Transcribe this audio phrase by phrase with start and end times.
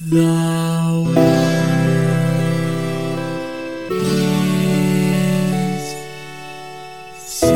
[0.00, 0.10] Is
[7.16, 7.48] safe.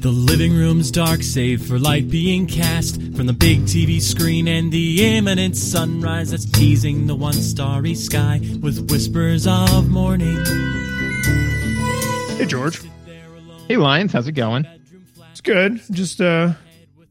[0.00, 4.72] The living room's dark, save for light being cast from the big TV screen and
[4.72, 10.44] the imminent sunrise that's teasing the one starry sky with whispers of morning.
[12.36, 12.82] Hey, George.
[13.68, 14.66] Hey, Lions, how's it going?
[15.38, 15.80] It's good.
[15.94, 16.54] Just uh,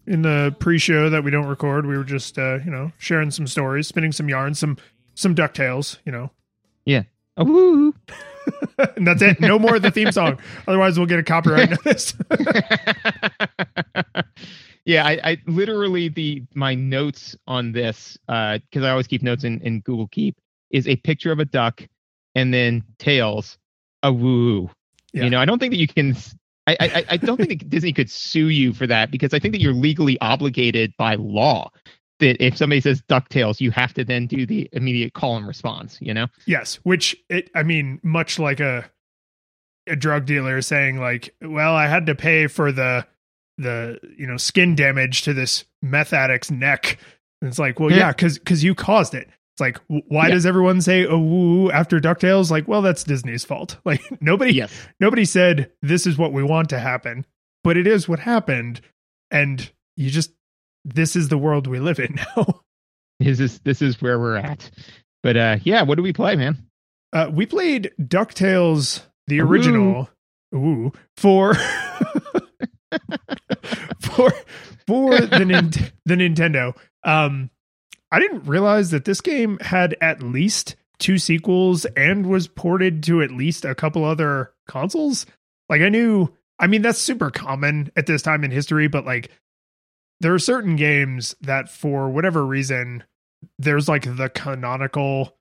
[0.06, 3.48] in the pre-show that we don't record, we were just uh, you know sharing some
[3.48, 4.76] stories, spinning some yarns, some
[5.16, 5.98] some Ducktales.
[6.06, 6.32] You know,
[6.84, 7.04] Yeah.
[7.38, 7.96] Oh, woo.
[8.98, 9.40] and that's it.
[9.40, 10.40] No more of the theme song.
[10.68, 12.16] Otherwise, we'll get a copyright notice.
[14.86, 19.46] yeah, I, I literally the my notes on this uh, because I always keep notes
[19.46, 20.36] in, in Google Keep
[20.70, 21.82] is a picture of a duck
[22.36, 23.58] and then tails
[24.04, 24.70] a woo.
[25.14, 25.24] Yeah.
[25.24, 26.14] You know, I don't think that you can.
[26.68, 29.54] I, I I don't think that Disney could sue you for that because I think
[29.54, 31.72] that you're legally obligated by law
[32.20, 35.98] that if somebody says Ducktales, you have to then do the immediate call and response.
[36.02, 36.28] You know.
[36.46, 37.50] yes, which it.
[37.56, 38.90] I mean, much like a
[39.88, 43.08] a drug dealer saying like, "Well, I had to pay for the
[43.58, 46.98] the you know skin damage to this meth addict's neck."
[47.42, 47.98] And it's like, well, Yeah.
[47.98, 49.30] yeah, because because you caused it.
[49.58, 50.36] It's like, why Yeah.
[50.36, 52.52] does everyone say "oh woo" after Ducktales?
[52.52, 53.78] Like, well, that's Disney's fault.
[53.86, 54.72] Like nobody Yes.
[55.00, 57.26] nobody said this is what we want to happen,
[57.64, 58.82] but it is what happened,
[59.32, 60.32] and you just
[60.86, 62.62] this is the world we live in now.
[63.20, 64.70] This is this is where we're at.
[65.24, 66.64] But uh yeah, what do we play, man?
[67.12, 69.48] Uh, we played Ducktales, the Ooh.
[69.48, 70.08] original,
[70.54, 71.56] ooh, for
[74.02, 74.32] for
[74.86, 75.72] for the Nin-
[76.06, 76.76] the Nintendo.
[77.04, 77.50] Um,
[78.12, 83.22] I didn't realize that this game had at least two sequels and was ported to
[83.22, 85.26] at least a couple other consoles.
[85.70, 89.32] Like I knew, I mean that's super common at this time in history, but like
[90.20, 93.04] there are certain games that for whatever reason
[93.60, 95.37] there's like the canonical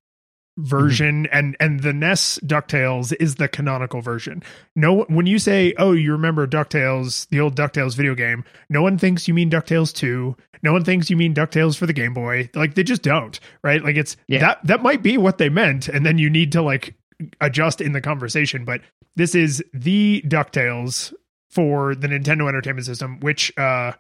[0.59, 4.43] version and and the NES DuckTales is the canonical version.
[4.75, 8.97] No when you say, "Oh, you remember DuckTales, the old DuckTales video game," no one
[8.99, 10.37] thinks you mean DuckTales 2.
[10.63, 12.49] No one thinks you mean DuckTales for the Game Boy.
[12.55, 13.85] Like they just don't, right?
[13.85, 14.41] Like it's Yeah.
[14.41, 16.95] that that might be what they meant and then you need to like
[17.41, 18.81] adjust in the conversation, but
[19.15, 21.13] this is the DuckTales
[21.51, 23.93] for the Nintendo Entertainment System which uh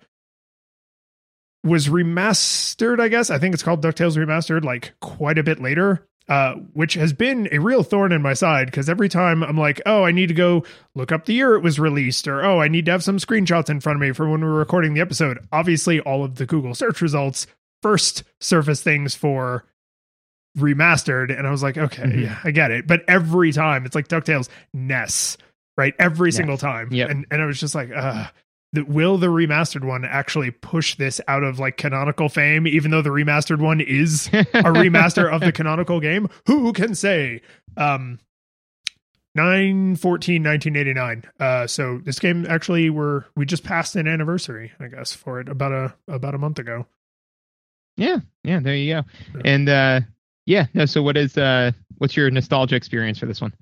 [1.65, 3.28] was remastered, I guess.
[3.31, 7.49] I think it's called DuckTales Remastered, like quite a bit later, uh, which has been
[7.53, 10.35] a real thorn in my side because every time I'm like, oh, I need to
[10.35, 10.65] go
[10.95, 13.71] look up the year it was released, or oh, I need to have some screenshots
[13.71, 15.39] in front of me for when we're recording the episode.
[15.53, 17.47] Obviously, all of the Google search results
[17.83, 19.65] first surface things for
[20.59, 22.23] remastered, and I was like, okay, Mhm.
[22.23, 22.87] yeah, I get it.
[22.87, 25.37] But every time it's like DuckTales NES,
[25.77, 25.95] right?
[25.99, 26.89] Every single time.
[26.93, 27.11] Yep.
[27.11, 28.27] And and I was just like, uh
[28.72, 33.03] the, will the remastered one actually push this out of like canonical fame, even though
[33.03, 34.31] the remastered one is a
[34.62, 36.28] remaster of the canonical game?
[36.47, 37.43] Who can say?
[37.77, 38.19] Um,
[39.34, 44.88] 9 14 1989 uh so this game actually we're we just passed an anniversary i
[44.88, 46.87] guess for it about a about a month ago
[47.98, 49.03] Yeah, yeah, there you go.
[49.44, 50.00] And uh
[50.47, 53.53] yeah, no, so what is uh what's your nostalgia experience for this one?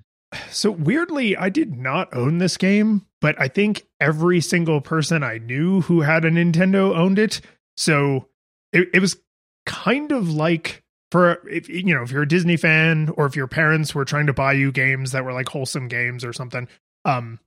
[0.49, 5.37] So weirdly, I did not own this game, but I think every single person I
[5.37, 7.41] knew who had a Nintendo owned it.
[7.77, 8.27] So
[8.71, 9.17] it, it was
[9.65, 13.47] kind of like for if you know if you're a Disney fan or if your
[13.47, 16.67] parents were trying to buy you games that were like wholesome games or something.
[17.03, 17.39] Um,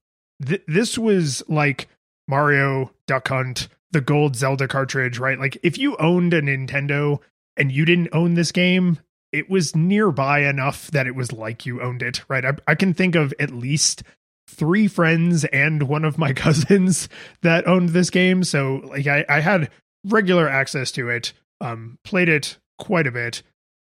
[0.44, 1.88] th- this was like
[2.26, 5.38] Mario Duck Hunt, the gold Zelda cartridge, right?
[5.38, 7.20] Like if you owned a Nintendo
[7.56, 8.98] and you didn't own this game,
[9.32, 12.44] it was nearby enough that it was like you owned it, right?
[12.44, 14.02] I, I can think of at least
[14.48, 17.08] three friends and one of my cousins
[17.42, 18.42] that owned this game.
[18.44, 19.70] So like I, I had
[20.04, 23.42] regular access to it, um, played it quite a bit.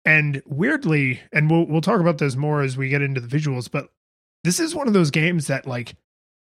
[0.05, 3.69] And weirdly, and we'll we'll talk about this more as we get into the visuals,
[3.69, 3.89] but
[4.43, 5.95] this is one of those games that like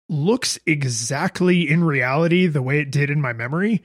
[0.09, 3.83] looks exactly in reality the way it did in my memory.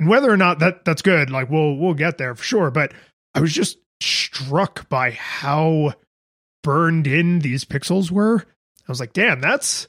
[0.00, 2.70] And whether or not that that's good, like we'll we'll get there for sure.
[2.70, 2.92] But
[3.34, 5.94] I was just struck by how
[6.62, 8.38] burned in these pixels were.
[8.38, 9.88] I was like, damn, that's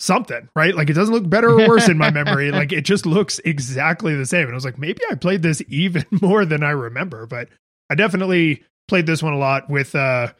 [0.00, 0.74] something, right?
[0.74, 2.52] Like it doesn't look better or worse in my memory.
[2.58, 4.42] Like it just looks exactly the same.
[4.42, 7.48] And I was like, maybe I played this even more than I remember, but
[7.90, 10.32] I definitely played this one a lot with uh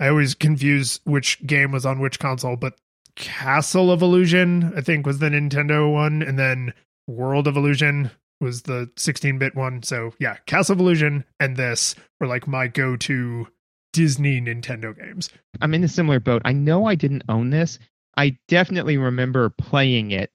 [0.00, 2.74] I always confuse which game was on which console, but
[3.16, 6.72] Castle of Illusion, I think, was the Nintendo one, and then
[7.08, 9.82] World of Illusion was the 16-bit one.
[9.82, 13.48] So yeah, Castle of Illusion and this were like my go-to
[13.92, 15.30] Disney Nintendo games.
[15.60, 16.42] I'm in a similar boat.
[16.44, 17.78] I know I didn't own this.
[18.16, 20.30] I definitely remember playing it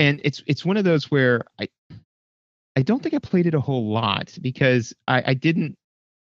[0.00, 1.68] and it's it's one of those where I
[2.74, 5.76] I don't think I played it a whole lot because I, I didn't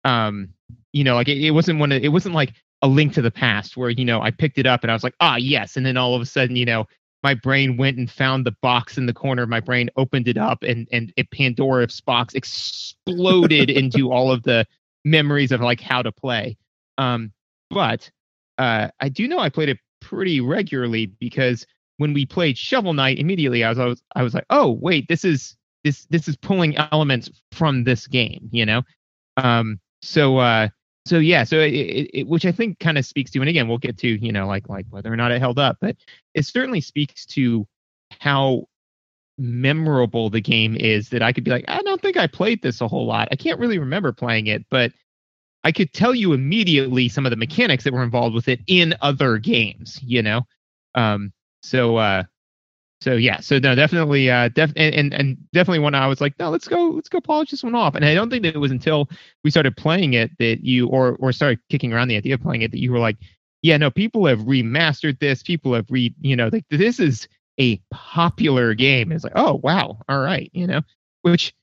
[0.04, 0.54] um
[0.92, 3.30] you know like it, it wasn't one of it wasn't like a link to the
[3.30, 5.84] past where you know I picked it up and I was like ah yes and
[5.84, 6.86] then all of a sudden you know
[7.22, 9.42] my brain went and found the box in the corner.
[9.42, 14.42] Of my brain opened it up and and a Pandora's box exploded into all of
[14.42, 14.66] the
[15.04, 16.56] memories of like how to play.
[16.98, 17.32] Um
[17.70, 18.10] but
[18.58, 21.66] uh I do know I played it pretty regularly because
[21.98, 25.06] when we played Shovel Knight immediately I was I was I was like oh wait
[25.08, 28.82] this is this this is pulling elements from this game you know?
[29.36, 30.68] Um so uh
[31.06, 33.68] so yeah so it, it, it which i think kind of speaks to and again
[33.68, 35.96] we'll get to you know like like whether or not it held up but
[36.34, 37.66] it certainly speaks to
[38.20, 38.64] how
[39.38, 42.80] memorable the game is that i could be like i don't think i played this
[42.80, 43.28] a whole lot.
[43.32, 44.92] I can't really remember playing it but
[45.64, 48.94] i could tell you immediately some of the mechanics that were involved with it in
[49.00, 50.42] other games you know?
[50.94, 51.32] Um
[51.62, 52.24] so uh
[53.00, 56.38] so yeah, so no, definitely, uh, def- and, and and definitely when I was like,
[56.38, 57.94] no, let's go, let's go polish this one off.
[57.94, 59.08] And I don't think that it was until
[59.42, 62.60] we started playing it that you, or or started kicking around the idea of playing
[62.60, 63.16] it, that you were like,
[63.62, 67.26] yeah, no, people have remastered this, people have re, you know, like this is
[67.58, 69.12] a popular game.
[69.12, 70.82] It's like, oh wow, all right, you know,
[71.22, 71.54] which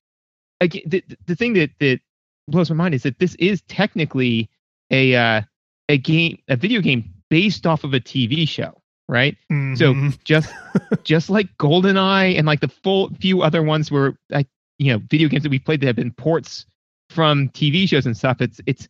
[0.60, 2.00] again, the the thing that that
[2.48, 4.50] blows my mind is that this is technically
[4.90, 5.42] a uh,
[5.88, 9.38] a game, a video game based off of a TV show right?
[9.52, 9.76] Mm-hmm.
[9.76, 10.54] So just
[11.04, 14.46] just like GoldenEye and like the full few other ones where I
[14.78, 16.66] you know video games that we played that have been ports
[17.10, 18.42] from TV shows and stuff.
[18.42, 18.88] It's it's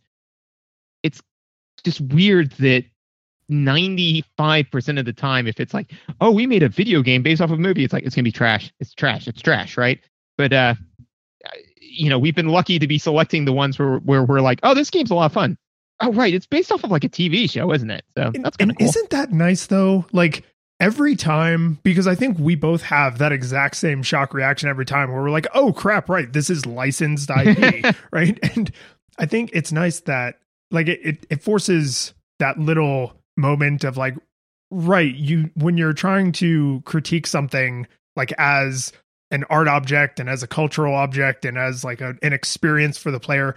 [1.03, 1.21] it's
[1.83, 2.85] just weird that
[3.49, 7.49] 95% of the time if it's like oh we made a video game based off
[7.49, 10.01] of a movie it's like it's gonna be trash it's trash it's trash right
[10.37, 10.75] but uh
[11.79, 14.73] you know we've been lucky to be selecting the ones where where we're like oh
[14.73, 15.57] this game's a lot of fun
[15.99, 16.33] Oh, right.
[16.33, 18.03] It's based off of like a TV show, isn't it?
[18.17, 18.87] So that's kind of cool.
[18.87, 20.05] Isn't that nice though?
[20.11, 20.43] Like
[20.79, 25.11] every time, because I think we both have that exact same shock reaction every time
[25.11, 26.31] where we're like, oh crap, right.
[26.31, 28.37] This is licensed IP, right?
[28.55, 28.71] And
[29.17, 30.39] I think it's nice that
[30.69, 34.15] like it, it, it forces that little moment of like,
[34.69, 38.91] right, you when you're trying to critique something like as
[39.31, 43.11] an art object and as a cultural object and as like a, an experience for
[43.11, 43.55] the player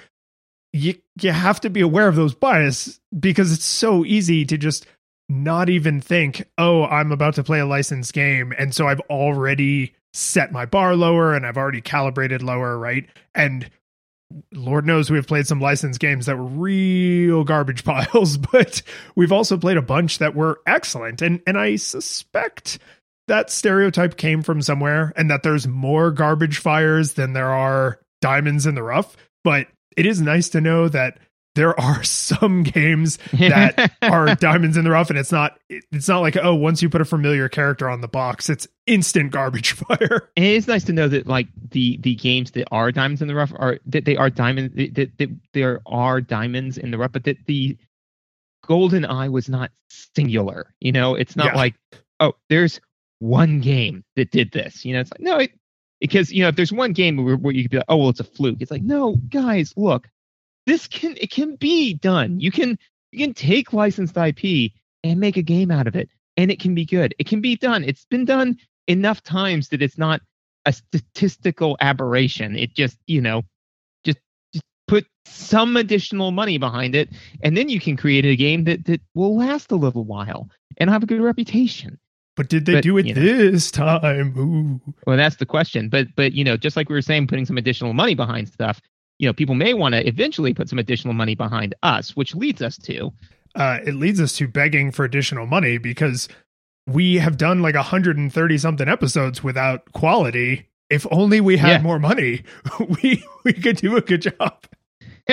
[0.73, 4.87] you you have to be aware of those bias because it's so easy to just
[5.29, 9.95] not even think, "Oh, I'm about to play a licensed game." And so I've already
[10.13, 13.07] set my bar lower and I've already calibrated lower, right?
[13.35, 13.71] And
[14.53, 18.83] Lord knows we've played some licensed games that were real garbage piles, but
[19.17, 21.23] we've also played a bunch that were excellent.
[21.23, 22.79] And and I suspect
[23.29, 28.67] that stereotype came from somewhere and that there's more garbage fires than there are diamonds
[28.67, 29.17] in the rough.
[29.45, 31.19] But it is nice to know that
[31.55, 36.21] there are some games that are diamonds in the rough and it's not it's not
[36.21, 40.31] like oh once you put a familiar character on the box it's instant garbage fire.
[40.37, 43.35] And it's nice to know that like the the games that are diamonds in the
[43.35, 47.25] rough are that they are diamonds that, that there are diamonds in the rough but
[47.25, 47.77] that the
[48.67, 51.15] golden eye was not singular you know?
[51.15, 51.57] It's not yeah.
[51.57, 51.75] like
[52.21, 52.81] oh there's
[53.21, 55.01] one game that did this you know?
[55.01, 55.53] It's like no it,
[56.01, 58.09] because you know if there's one game where, where you could be like, oh well,
[58.09, 58.59] it's a fluke.
[58.61, 60.09] It's like, no, guys, look,
[60.67, 62.41] this can it can be done.
[62.41, 62.79] You can
[63.13, 64.73] you can take licensed IP
[65.05, 67.15] and make a game out of it, and it can be good.
[67.19, 67.85] It can be done.
[67.85, 70.21] It's been done enough times that it's not
[70.67, 72.57] a statistical aberration.
[72.57, 73.43] It just you know
[74.05, 74.19] just
[74.53, 77.11] just put some additional money behind it,
[77.43, 80.49] and then you can create a game that that will last a little while
[80.79, 81.99] and have a good reputation.
[82.37, 84.35] But did they but, do it you know, this time?
[84.39, 84.81] Ooh.
[85.07, 85.89] Well, that's the question.
[85.89, 88.81] But but you know, just like we were saying, putting some additional money behind stuff,
[89.19, 92.63] you know, people may want to eventually put some additional money behind us, which leads
[92.63, 93.13] us to.
[93.55, 96.29] Uh, it leads us to begging for additional money because
[96.87, 100.69] we have done like 130 something episodes without quality.
[100.89, 101.83] If only we had yeah.
[101.83, 102.43] more money,
[103.03, 104.65] we we could do a good job.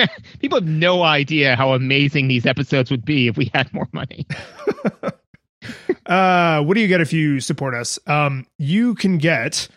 [0.38, 4.26] people have no idea how amazing these episodes would be if we had more money.
[6.06, 7.98] Uh, what do you get if you support us?
[8.06, 9.68] Um, you can get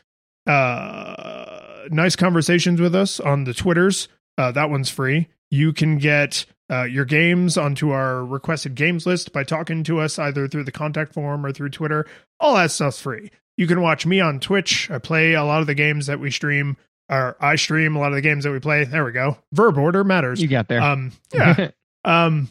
[0.47, 4.07] uh, nice conversations with us on the Twitters.
[4.37, 5.27] Uh, that one's free.
[5.49, 10.17] You can get uh, your games onto our requested games list by talking to us
[10.17, 12.05] either through the contact form or through Twitter.
[12.39, 13.29] All that stuff's free.
[13.57, 14.89] You can watch me on Twitch.
[14.89, 16.77] I play a lot of the games that we stream,
[17.09, 18.85] or I stream a lot of the games that we play.
[18.85, 19.37] There we go.
[19.51, 20.41] Verb order matters.
[20.41, 20.81] You got there.
[20.81, 21.71] Um, yeah.
[22.05, 22.49] um,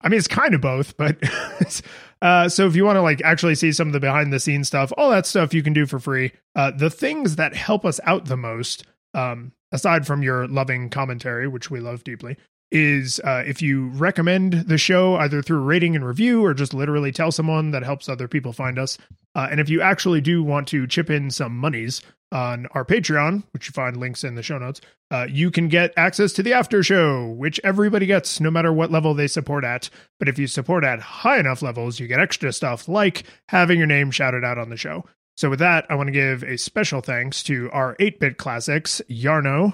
[0.00, 1.18] I mean, it's kind of both, but
[2.20, 4.68] uh, so if you want to like actually see some of the behind the scenes
[4.68, 6.32] stuff, all that stuff you can do for free.
[6.54, 8.84] Uh, the things that help us out the most,
[9.14, 12.36] um, aside from your loving commentary, which we love deeply,
[12.70, 17.12] is uh, if you recommend the show either through rating and review or just literally
[17.12, 18.98] tell someone that helps other people find us.
[19.34, 23.44] Uh, and if you actually do want to chip in some monies on our Patreon,
[23.52, 24.80] which you find links in the show notes,
[25.10, 28.90] uh, you can get access to the after show, which everybody gets no matter what
[28.90, 29.88] level they support at.
[30.18, 33.86] But if you support at high enough levels, you get extra stuff like having your
[33.86, 35.04] name shouted out on the show.
[35.36, 39.00] So, with that, I want to give a special thanks to our 8 bit classics,
[39.08, 39.72] Yarno,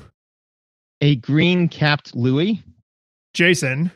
[1.00, 2.62] A green capped Louie,
[3.32, 3.90] Jason,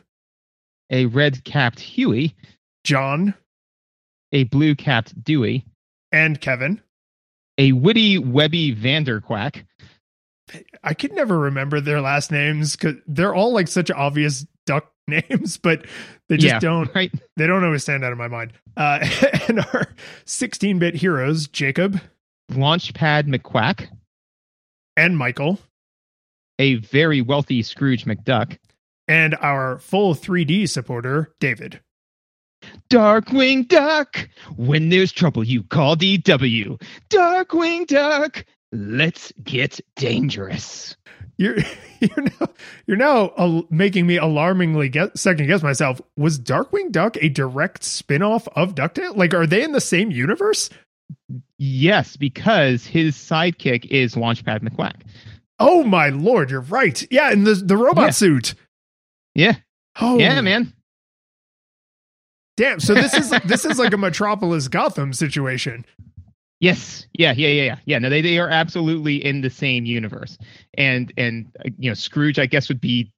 [0.89, 2.35] a red capped Huey,
[2.83, 3.35] John,
[4.31, 5.63] a blue capped Dewey,
[6.11, 6.81] and Kevin.
[7.59, 9.65] A witty Webby Vanderquack,
[10.83, 15.57] I could never remember their last names because they're all like such obvious duck names,
[15.57, 15.85] but
[16.27, 16.59] they just Yeah.
[16.59, 17.11] don't right?
[17.37, 18.53] they don't always stand out in my mind.
[18.77, 19.05] Uh,
[19.47, 19.87] and our
[20.25, 21.99] 16 bit heroes, Jacob
[22.51, 23.89] Launchpad McQuack,
[24.97, 25.59] and Michael,
[26.57, 28.57] a very wealthy Scrooge McDuck,
[29.07, 31.79] and our full 3D supporter, David.
[32.89, 34.29] Darkwing Duck.
[34.57, 36.81] When there's trouble, you call DW.
[37.09, 38.45] Darkwing Duck.
[38.71, 40.95] Let's get dangerous.
[41.37, 41.57] You're
[41.99, 42.47] you're now
[42.85, 46.01] you're now uh, making me alarmingly get, second guess myself.
[46.17, 49.15] Was Darkwing Duck a direct spin-off of DuckTales?
[49.15, 50.69] Like, are they in the same universe?
[51.57, 55.01] Yes, because his sidekick is Launchpad McQuack.
[55.59, 57.05] Oh my lord, you're right.
[57.11, 58.09] Yeah, in the the robot Yeah.
[58.11, 58.53] suit.
[59.35, 59.55] Yeah,
[59.99, 60.73] Oh yeah, man.
[62.59, 62.81] Damn.
[62.81, 65.85] So this is this is like a Metropolis Gotham situation.
[66.59, 67.77] Yes, yeah, yeah, yeah, yeah.
[67.85, 70.37] Yeah, no, they they are absolutely in the same universe,
[70.73, 73.13] and and uh, you know Scrooge, I guess, would be,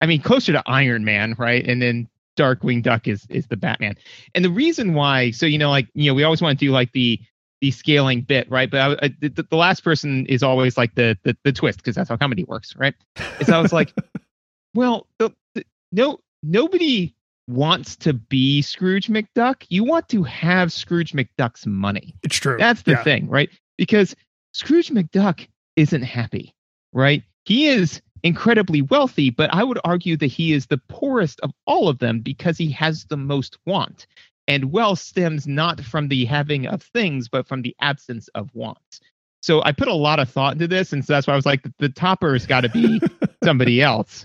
[0.00, 1.64] I mean, closer to Iron Man, right?
[1.64, 3.94] And then Darkwing Duck is is the Batman.
[4.34, 6.72] And the reason why, so you know, like you know, we always want to do
[6.72, 7.20] like the
[7.60, 8.68] the scaling bit, right?
[8.68, 11.94] But I, I, the, the last person is always like the the, the twist because
[11.94, 12.94] that's how comedy works, right?
[13.38, 13.94] And so I was like,
[14.74, 17.14] well, the, the, no, nobody
[17.48, 19.66] wants to be Scrooge McDuck.
[19.68, 22.14] You want to have Scrooge McDuck's money.
[22.22, 22.56] It's true.
[22.58, 23.02] That's the Yeah.
[23.02, 23.50] thing, right?
[23.76, 24.14] Because
[24.52, 26.54] Scrooge McDuck isn't happy,
[26.92, 27.22] right?
[27.44, 31.88] He is incredibly wealthy, but I would argue that he is the poorest of all
[31.88, 34.06] of them because he has the most want.
[34.48, 39.00] And wealth stems not from the having of things, but from the absence of wants.
[39.40, 41.46] So I put a lot of thought into this, and so that's why I was
[41.46, 43.00] like, the, the topper's got to be
[43.44, 44.24] somebody else.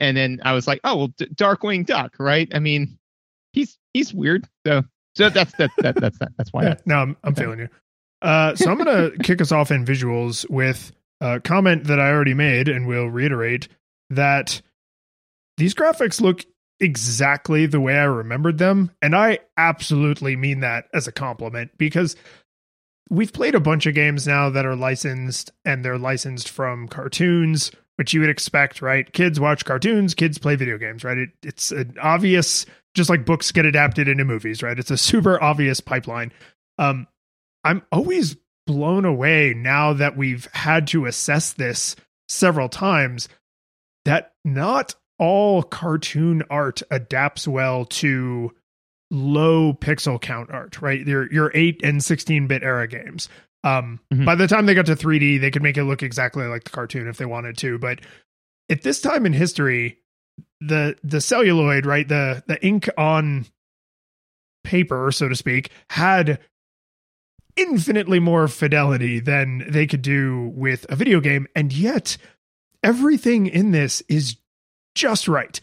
[0.00, 2.48] And then I was like, oh well, D- Darkwing Duck, right?
[2.54, 2.98] I mean,
[3.52, 4.82] he's he's weird, so
[5.14, 6.62] so that's that, that that's that, that's why.
[6.68, 7.42] Yeah, no, I'm, I'm Okay.
[7.42, 7.68] feeling you.
[8.22, 12.10] Uh, so I'm going to kick us off in visuals with a comment that I
[12.10, 13.68] already made and we'll reiterate
[14.10, 14.60] that
[15.58, 16.44] these graphics look
[16.80, 18.90] exactly the way I remembered them.
[19.02, 22.16] And I absolutely mean that as a compliment because
[23.10, 27.70] we've played a bunch of games now that are licensed and they're licensed from cartoons,
[28.00, 29.12] which you would expect, right?
[29.12, 31.18] Kids watch cartoons, kids play video games, right?
[31.18, 32.64] It, it's an obvious,
[32.94, 34.78] just like books get adapted into movies, right?
[34.78, 36.32] It's a super obvious pipeline.
[36.78, 37.06] Um,
[37.62, 41.94] I'm always blown away now that we've had to assess this
[42.26, 43.28] several times
[44.06, 48.50] that not all cartoon art adapts well to
[49.10, 51.06] low pixel count art, right?
[51.06, 53.28] Your your 8 and 16 bit era games.
[53.62, 54.24] Um Mhm.
[54.24, 56.70] by the time they got to 3D, they could make it look exactly like the
[56.70, 58.00] cartoon if they wanted to, but
[58.70, 59.98] at this time in history,
[60.60, 63.46] the the celluloid, right, the the ink on
[64.64, 66.38] paper, so to speak, had
[67.56, 72.16] infinitely more fidelity than they could do with a video game and yet
[72.82, 74.36] everything in this is
[74.94, 75.60] just right.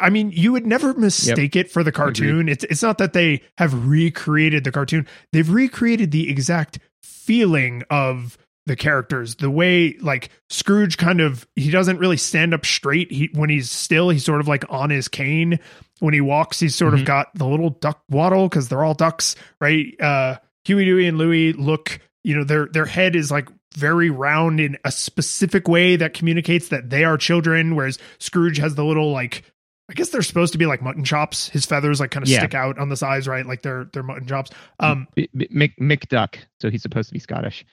[0.00, 2.48] I mean you would never mistake it for the cartoon.
[2.48, 5.06] It's it's not that they have recreated the cartoon.
[5.32, 11.70] They've recreated the exact feeling of the characters the way like scrooge kind of he
[11.70, 13.10] doesn't really stand up straight.
[13.10, 15.58] He when he's still he's sort of like on his cane.
[15.98, 17.04] When he walks he's sort of Mhm.
[17.06, 19.98] got the little duck waddle because they're all ducks right?
[20.00, 24.60] Uh huey dewey and louie look you know their their head is like very round
[24.60, 29.10] in a specific way that communicates that they are children whereas scrooge has the little
[29.10, 29.42] like
[29.90, 32.38] i guess they're supposed to be like mutton chops his feathers like kind of Yeah.
[32.38, 35.72] stick out on the sides right like they're they're mutton chops um B- B- Mick,
[35.80, 37.64] Mick Duck, so he's supposed to be Scottish.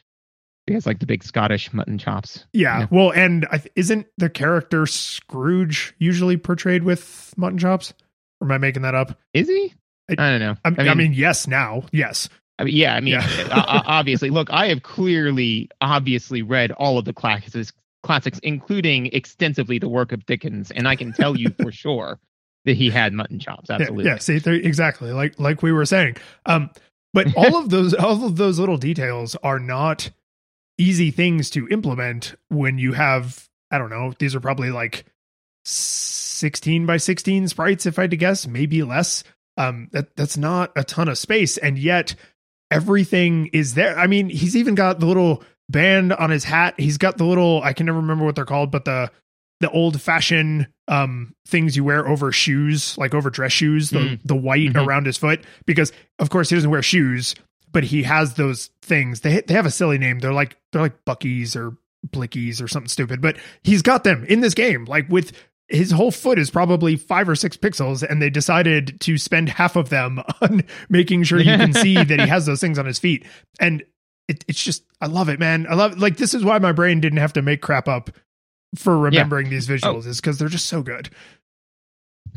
[0.65, 2.45] He has like the big Scottish mutton chops.
[2.51, 2.87] yeah, Yeah.
[2.91, 7.93] well and I, th- isn't the character scrooge usually portrayed with mutton chops
[8.41, 9.73] or am i making that up Is he?
[10.09, 10.55] I- I, don't know.
[10.83, 12.27] I, I mean, yes now yes
[12.59, 13.47] I mean, yeah, I mean, Yeah.
[13.85, 14.31] obviously.
[14.31, 17.71] Look, I have clearly, obviously read all of the classics,
[18.07, 22.19] classics, including extensively the work of Dickens, and I can tell you for sure
[22.65, 23.69] that he had mutton chops.
[23.69, 24.05] Absolutely.
[24.05, 25.11] Yeah, yeah see, exactly.
[25.11, 26.17] Like like we were saying.
[26.45, 26.69] Um,
[27.13, 30.09] but all of those all of those little details are not
[30.77, 34.13] easy things to implement when you have I don't know.
[34.17, 35.05] These are probably like
[35.65, 39.23] 16 by 16 sprites, if I had to guess, maybe less.
[39.57, 42.15] Um, that that's not a ton of space, and yet
[42.69, 43.97] everything is there.
[43.97, 46.75] I mean, he's even got the little band on his hat.
[46.79, 49.11] He's got the little I can never remember what they're called, but the
[49.59, 54.19] the old fashioned um things you wear over shoes, like over dress shoes, the Mm.
[54.23, 54.85] the white Mhm.
[54.85, 57.35] around his foot, because of course he doesn't wear shoes,
[57.71, 59.21] but he has those things.
[59.21, 60.19] They they have a silly name.
[60.19, 61.75] They're like they're like Buckies or
[62.07, 64.85] Blickies or something stupid, but he's got them in this game.
[64.85, 65.31] Like with
[65.69, 69.75] his whole foot is probably five or six pixels, and they decided to spend half
[69.75, 72.99] of them on making sure you can see that he has those things on his
[72.99, 73.25] feet.
[73.59, 73.83] And
[74.29, 75.67] it, it's just, I love it, man.
[75.69, 78.09] I love like this is why my brain didn't have to make crap up
[78.75, 81.09] for remembering these visuals, is because they're just so good.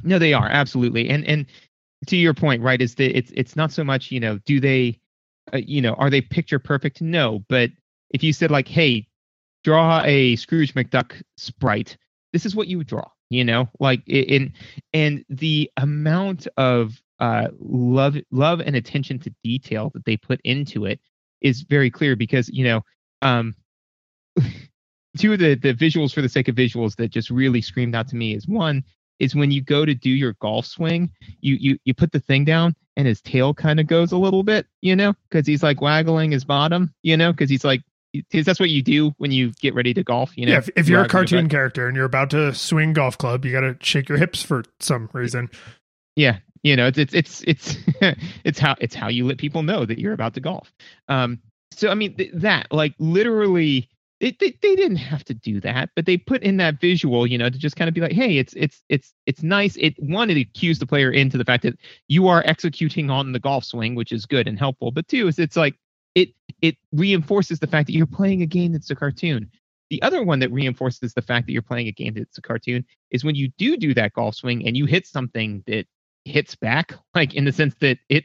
[0.02, 1.46] No, they are absolutely, and and
[2.06, 2.80] to your point, right?
[2.80, 4.98] Is that it's it's not so much you know do they,
[5.52, 7.00] uh, you know, are they picture perfect?
[7.00, 7.70] No, but
[8.10, 9.06] if you said like, hey,
[9.64, 11.96] draw a Scrooge McDuck sprite,
[12.32, 13.08] this is what you would draw.
[13.30, 14.52] You know, like in
[14.92, 20.84] and the amount of uh love love and attention to detail that they put into
[20.84, 21.00] it
[21.40, 22.84] is very clear because you know
[23.22, 23.54] um
[25.18, 28.08] two of the the visuals for the sake of visuals that just really screamed out
[28.08, 28.84] to me is one
[29.20, 32.44] is when you go to do your golf swing, you you you put the thing
[32.44, 35.80] down and his tail kind of goes a little bit, you know, because he's like
[35.80, 37.82] waggling his bottom, you know, because he's like,
[38.12, 40.52] because that's what you do when you get ready to golf, you know.
[40.52, 43.52] yeah, if, if you're a cartoon character and you're about to swing golf club, you
[43.52, 45.48] got to shake your hips for some reason.
[46.16, 47.76] yeah, you know, it's it's it's it's
[48.44, 50.72] it's how it's how you let people know that you're about to golf.
[51.08, 51.40] Um,
[51.72, 53.88] so I mean th- that like literally.
[54.20, 57.38] They, they, they didn't have to do that, but they put in that visual, you
[57.38, 59.76] know, to just kind of be like, hey, it's it's it's it's nice.
[59.76, 63.38] It one, it cues the player into the fact that you are executing on the
[63.38, 64.90] golf swing, which is good and helpful.
[64.90, 65.74] But two is it's like
[66.14, 69.50] it it reinforces the fact that you're playing a game that's a cartoon.
[69.88, 72.84] The other one that reinforces the fact that you're playing a game that's a cartoon
[73.10, 75.86] is when you do do that golf swing and you hit something that
[76.24, 78.24] hits back, like in the sense that it,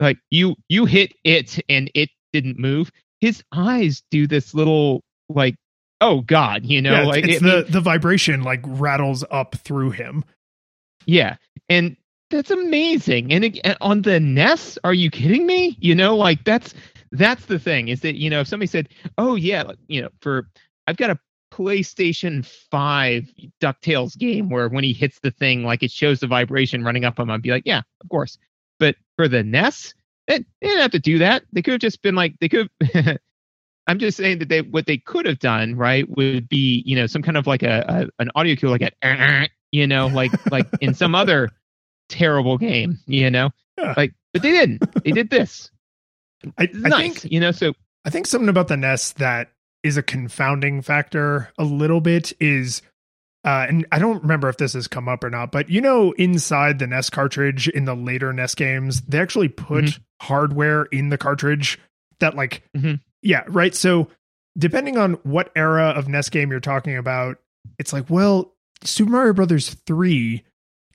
[0.00, 2.90] like you you hit it and it didn't move.
[3.20, 5.56] His eyes do this little like,
[6.00, 9.56] oh god, you know, yeah, like it's I mean, the the vibration like rattles up
[9.56, 10.24] through him.
[11.06, 11.36] Yeah,
[11.68, 11.96] and
[12.30, 13.32] that's amazing.
[13.32, 15.76] And, and on the NES, are you kidding me?
[15.80, 16.74] You know, like that's
[17.12, 20.48] that's the thing is that you know if somebody said, "Oh yeah, you know, for
[20.86, 21.18] I've got a
[21.56, 26.84] PlayStation Five Ducktales game where when he hits the thing, like it shows the vibration
[26.84, 28.38] running up on him," I'd be like, "Yeah, of course."
[28.78, 29.94] But for the NES,
[30.28, 31.44] they, didn't have to do that.
[31.52, 32.68] They could have just been like, they could.
[33.86, 37.06] I'm just saying that they what they could have done right would be you know
[37.06, 37.84] some kind of like a,
[38.18, 41.50] a an audio cue like a you know like like in some other
[42.08, 43.94] terrible game you know Yeah.
[43.96, 45.70] like but they didn't they did this
[46.58, 49.96] I, I nice think you know so I think something about the NES that is
[49.96, 52.82] a confounding factor a little bit is
[53.44, 56.12] uh and I don't remember if this has come up or not, but you know
[56.12, 61.18] inside the NES cartridge in the later NES games, they actually put hardware in the
[61.18, 61.78] cartridge
[62.20, 63.00] that like Mhm.
[63.22, 63.74] yeah, right.
[63.74, 64.08] So
[64.58, 67.38] depending on what era of NES game you're talking about,
[67.78, 70.42] it's like, well, Super Mario Brothers 3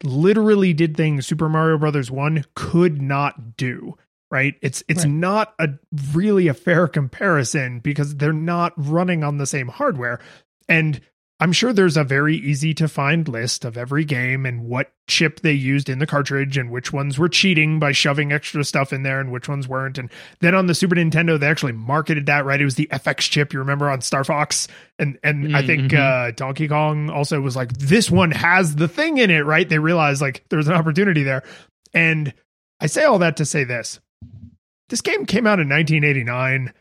[0.04, 3.96] literally did things Super Mario Brothers 1 could not do
[4.32, 4.56] right?
[4.62, 5.13] It's it's Right.
[5.13, 5.70] not a
[6.13, 10.20] really a fair comparison because they're not running on the same hardware.
[10.67, 11.02] And
[11.41, 15.39] i'm sure there's a very easy to find list of every game and what chip
[15.39, 19.02] they used in the cartridge and which ones were cheating by shoving extra stuff in
[19.02, 19.98] there and which ones weren't.
[19.98, 22.62] And then on the super nintendo they actually marketed that right?
[22.62, 24.67] It was the fx chip you remember on star fox?
[25.00, 29.17] And and i think uh donkey kong also was like this one has the thing
[29.17, 29.67] in it right?
[29.67, 31.41] They realized like there's an opportunity there.
[31.91, 32.34] And
[32.80, 34.00] I say all that to say this.
[34.91, 36.73] This game came out in 1989.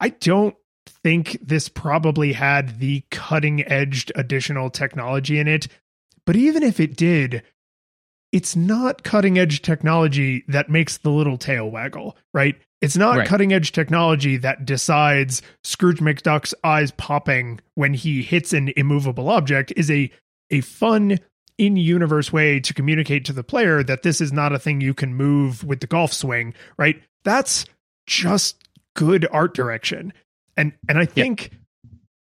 [0.00, 0.56] I don't
[1.04, 5.68] think this probably had the cutting edged additional technology in it.
[6.26, 7.44] But even if it did,
[8.32, 12.56] it's not cutting edge technology that makes the little tail waggle, right?
[12.80, 13.26] It's not Right.
[13.28, 19.72] cutting edge technology that decides Scrooge McDuck's eyes popping when he hits an immovable object
[19.76, 20.10] is a
[20.50, 21.18] a fun
[21.58, 24.94] in universe way to communicate to the player that this is not a thing you
[24.94, 27.02] can move with the golf swing, right?
[27.24, 27.66] That's
[28.06, 28.62] just
[28.94, 30.12] good art direction.
[30.56, 31.50] And and I think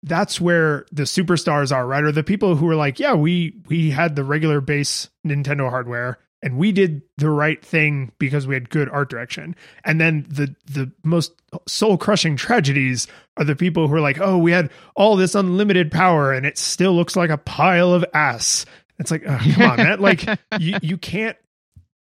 [0.03, 2.03] that's where the superstars are, right?
[2.03, 6.17] Or the people who are like, yeah, we we had the regular base Nintendo hardware
[6.41, 9.55] and we did the right thing because we had good art direction.
[9.83, 11.33] And then the the most
[11.67, 15.91] soul crushing tragedies are the people who are like, oh, we had all this unlimited
[15.91, 18.65] power and it still looks like a pile of ass.
[18.99, 19.99] It's like, oh, come on, man.
[20.01, 20.25] Like
[20.59, 21.37] you you can't.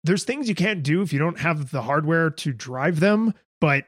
[0.03, 3.85] There's things you can't do if you don't have the hardware to drive them, but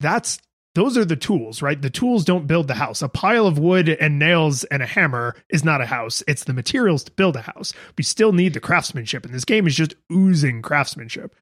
[0.00, 0.38] that's
[0.74, 1.80] those are the tools, right?
[1.80, 3.02] The tools don't build the house.
[3.02, 6.22] A pile of wood and nails and a hammer is not a house.
[6.28, 7.72] It's the materials to build a house.
[7.96, 11.34] We still need the craftsmanship, and this game is just oozing craftsmanship.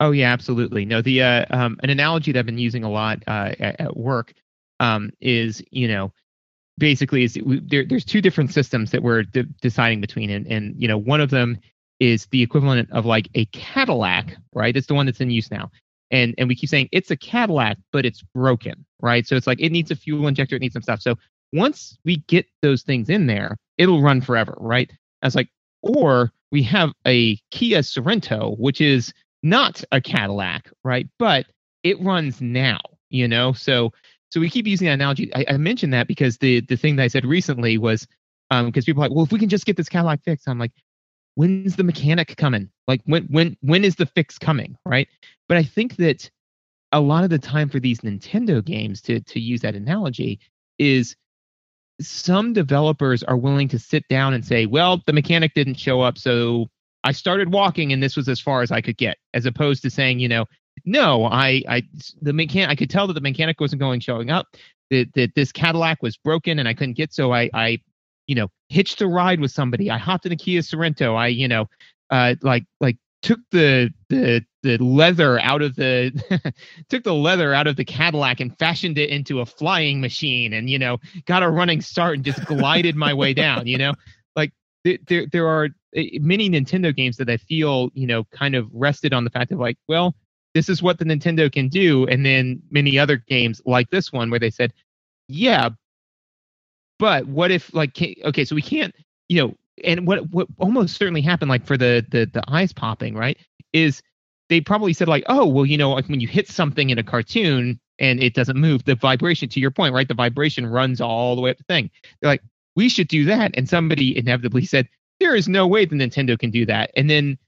[0.00, 0.84] Oh yeah, absolutely.
[0.84, 3.96] No, the uh, um, an analogy that I've been using a lot uh, at, at
[3.96, 4.34] work
[4.80, 6.12] um, is you know
[6.78, 10.88] basically is there, there's two different systems that we're de- deciding between, and and you
[10.88, 11.58] know one of them
[12.00, 14.76] is the equivalent of like a Cadillac, right?
[14.76, 15.70] It's the one that's in use now,
[16.10, 19.26] and and we keep saying it's a Cadillac, but it's broken, right?
[19.26, 21.00] So it's like it needs a fuel injector, it needs some stuff.
[21.00, 21.16] So
[21.52, 24.90] once we get those things in there, it'll run forever, right?
[25.22, 25.48] I was like,
[25.82, 29.12] or we have a Kia Sorento, which is
[29.42, 31.08] not a Cadillac, right?
[31.18, 31.46] But
[31.82, 33.52] it runs now, you know.
[33.52, 33.92] So
[34.30, 35.34] so we keep using that analogy.
[35.34, 38.06] I, I mentioned that because the the thing that I said recently was
[38.50, 40.58] um because people are like, well, if we can just get this Cadillac fixed, I'm
[40.58, 40.72] like,
[41.34, 42.70] when's the mechanic coming?
[42.88, 45.08] Like when when when is the fix coming, right?
[45.48, 46.30] But I think that
[46.92, 50.40] a lot of the time for these Nintendo games, to to use that analogy,
[50.78, 51.16] is
[52.00, 56.18] some developers are willing to sit down and say, well, the mechanic didn't show up,
[56.18, 56.68] so
[57.04, 59.90] I started walking and this was as far as I could get, as opposed to
[59.90, 60.44] saying, you know,
[60.86, 61.82] no, I, I,
[62.22, 64.46] the mechanic, I could tell that the mechanic wasn't going showing up.
[64.90, 67.80] That that this Cadillac was broken and I couldn't get, so I, I,
[68.28, 69.90] you know, hitched a ride with somebody.
[69.90, 71.16] I hopped in a Kia Sorento.
[71.16, 71.66] I, you know,
[72.10, 76.12] uh, like like took the the the leather out of the
[76.88, 80.70] took the leather out of the Cadillac and fashioned it into a flying machine and
[80.70, 83.94] you know got a running start and just glided my way down you know
[84.36, 84.52] like
[84.84, 89.12] there there are eh, many Nintendo games that I feel you know kind of rested
[89.12, 90.14] on the fact of like well
[90.56, 94.30] this is what the Nintendo can do and then many other games like this one
[94.30, 94.72] where they said
[95.28, 95.68] yeah
[96.98, 97.90] but what if like
[98.24, 98.94] okay so we can't
[99.28, 103.14] you know and what what almost certainly happened like for the the the eyes popping
[103.14, 103.36] right
[103.74, 104.02] is
[104.48, 107.02] they probably said like oh well you know like when you hit something in a
[107.02, 111.36] cartoon and it doesn't move the vibration to your point right the vibration runs all
[111.36, 111.90] the way up the thing.
[112.20, 112.42] They're like
[112.76, 114.88] we should do that and somebody inevitably said
[115.20, 117.38] there is no way the nintendo can do that and then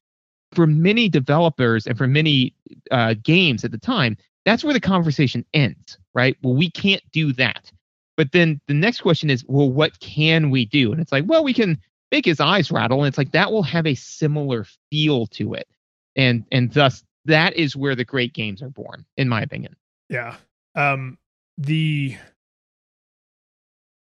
[0.52, 2.54] for many developers and for many
[2.90, 6.36] uh, games at the time that's where the conversation ends right?
[6.42, 7.70] Well we can't do that.
[8.16, 10.90] But then the next question is well what can we do?
[10.90, 11.80] And it's like well we can
[12.10, 15.68] make his eyes rattle and it's like that will have a similar feel to it.
[16.16, 19.76] And and thus that is where the great games are born in my opinion.
[20.08, 20.36] Yeah.
[20.74, 21.18] Um
[21.56, 22.16] the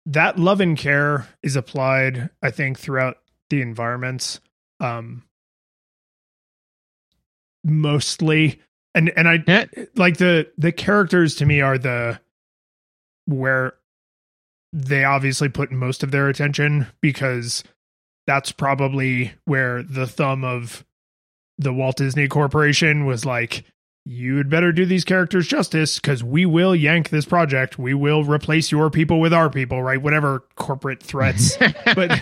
[0.05, 3.17] that love and care is applied i think throughout
[3.49, 4.39] the environments.
[4.79, 5.23] Um
[7.63, 8.59] mostly
[8.93, 9.65] and and i yeah.
[9.95, 12.19] like the the characters to me are the
[13.25, 13.73] where
[14.73, 17.63] they obviously put most of their attention because
[18.25, 20.83] that's probably where the thumb of
[21.57, 23.63] the Walt Disney Corporation was like,
[24.05, 27.77] you'd better do these characters justice because we will yank this project.
[27.77, 30.01] We will replace your people with our people, right?
[30.01, 31.57] Whatever corporate threats.
[31.95, 32.21] but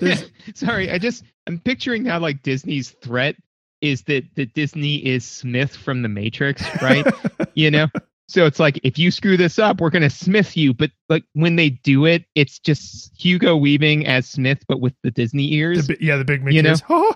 [0.54, 3.36] sorry, I just I'm picturing how like Disney's threat
[3.80, 7.06] is that that Disney is Smith from the Matrix, right?
[7.54, 7.88] you know,
[8.28, 10.74] so it's like if you screw this up, we're gonna Smith you.
[10.74, 15.10] But like when they do it, it's just Hugo Weaving as Smith, but with the
[15.10, 15.86] Disney ears.
[15.86, 16.74] The, yeah, the big Mickey you know?
[16.90, 17.14] Oh!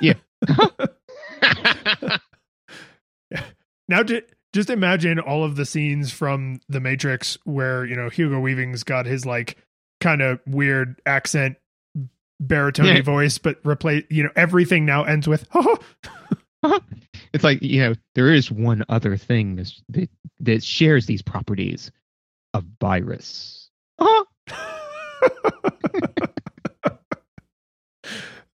[0.00, 0.14] yeah.
[3.88, 4.02] now,
[4.54, 9.04] just imagine all of the scenes from The Matrix where you know Hugo Weaving's got
[9.04, 9.58] his like
[10.00, 11.56] kind of weird accent,
[12.40, 13.02] baritone yeah.
[13.02, 15.46] voice, but replace you know everything now ends with.
[17.32, 20.08] it's like you know there is one other thing that
[20.40, 21.90] that shares these properties
[22.54, 24.24] a virus uh-huh.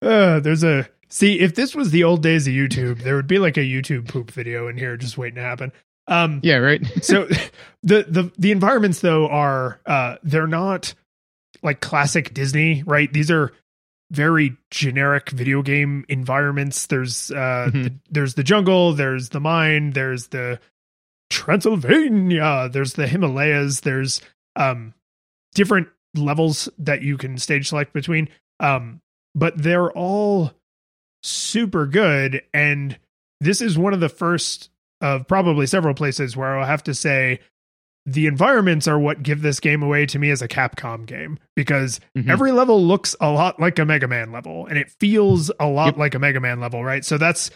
[0.01, 3.39] uh, there's a see if this was the old days of youtube there would be
[3.39, 5.71] like a youtube poop video in here just waiting to happen
[6.07, 7.27] um yeah right so
[7.83, 10.93] the the the environments though are uh they're not
[11.63, 13.53] like classic disney right these are
[14.11, 16.87] very generic video game environments.
[16.87, 17.83] There's uh mm-hmm.
[17.83, 20.59] the, there's the jungle, there's the mine, there's the
[21.29, 24.21] Transylvania, there's the Himalayas, there's
[24.55, 24.93] um
[25.55, 28.27] different levels that you can stage select between.
[28.59, 29.01] Um
[29.33, 30.51] but they're all
[31.23, 32.99] super good and
[33.39, 34.69] this is one of the first
[34.99, 37.39] of probably several places where I'll have to say
[38.05, 41.99] the environments are what give this game away to me as a Capcom game because
[42.17, 42.29] mm-hmm.
[42.29, 45.87] every level looks a lot like a Mega Man level and it feels a lot
[45.87, 45.97] yep.
[45.97, 47.05] like a Mega Man level, right?
[47.05, 47.51] So that's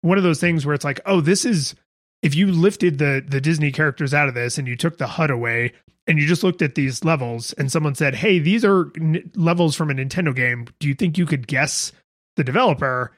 [0.00, 1.74] one of those things where it's like, oh, this is
[2.22, 5.30] if you lifted the the Disney characters out of this and you took the HUD
[5.30, 5.72] away
[6.06, 9.76] and you just looked at these levels and someone said, "Hey, these are n- levels
[9.76, 10.66] from a Nintendo game.
[10.78, 11.92] Do you think you could guess
[12.36, 13.12] the developer?"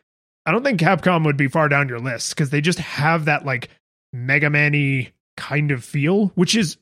[0.44, 3.46] I don't think Capcom would be far down your list because they just have that
[3.46, 3.68] like
[4.12, 6.76] Mega Man-y kind of feel, which is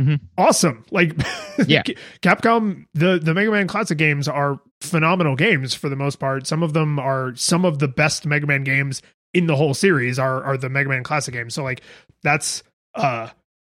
[0.00, 0.18] Mhm.
[0.38, 0.84] awesome.
[0.90, 1.12] Like
[1.66, 1.82] Yeah.
[2.22, 6.46] Capcom the the Mega Man classic games are phenomenal games for the most part.
[6.46, 9.02] Some of them are some of the best Mega Man games
[9.34, 11.54] in the whole series are are the Mega Man classic games.
[11.54, 11.82] So like
[12.22, 12.62] that's
[12.94, 13.28] uh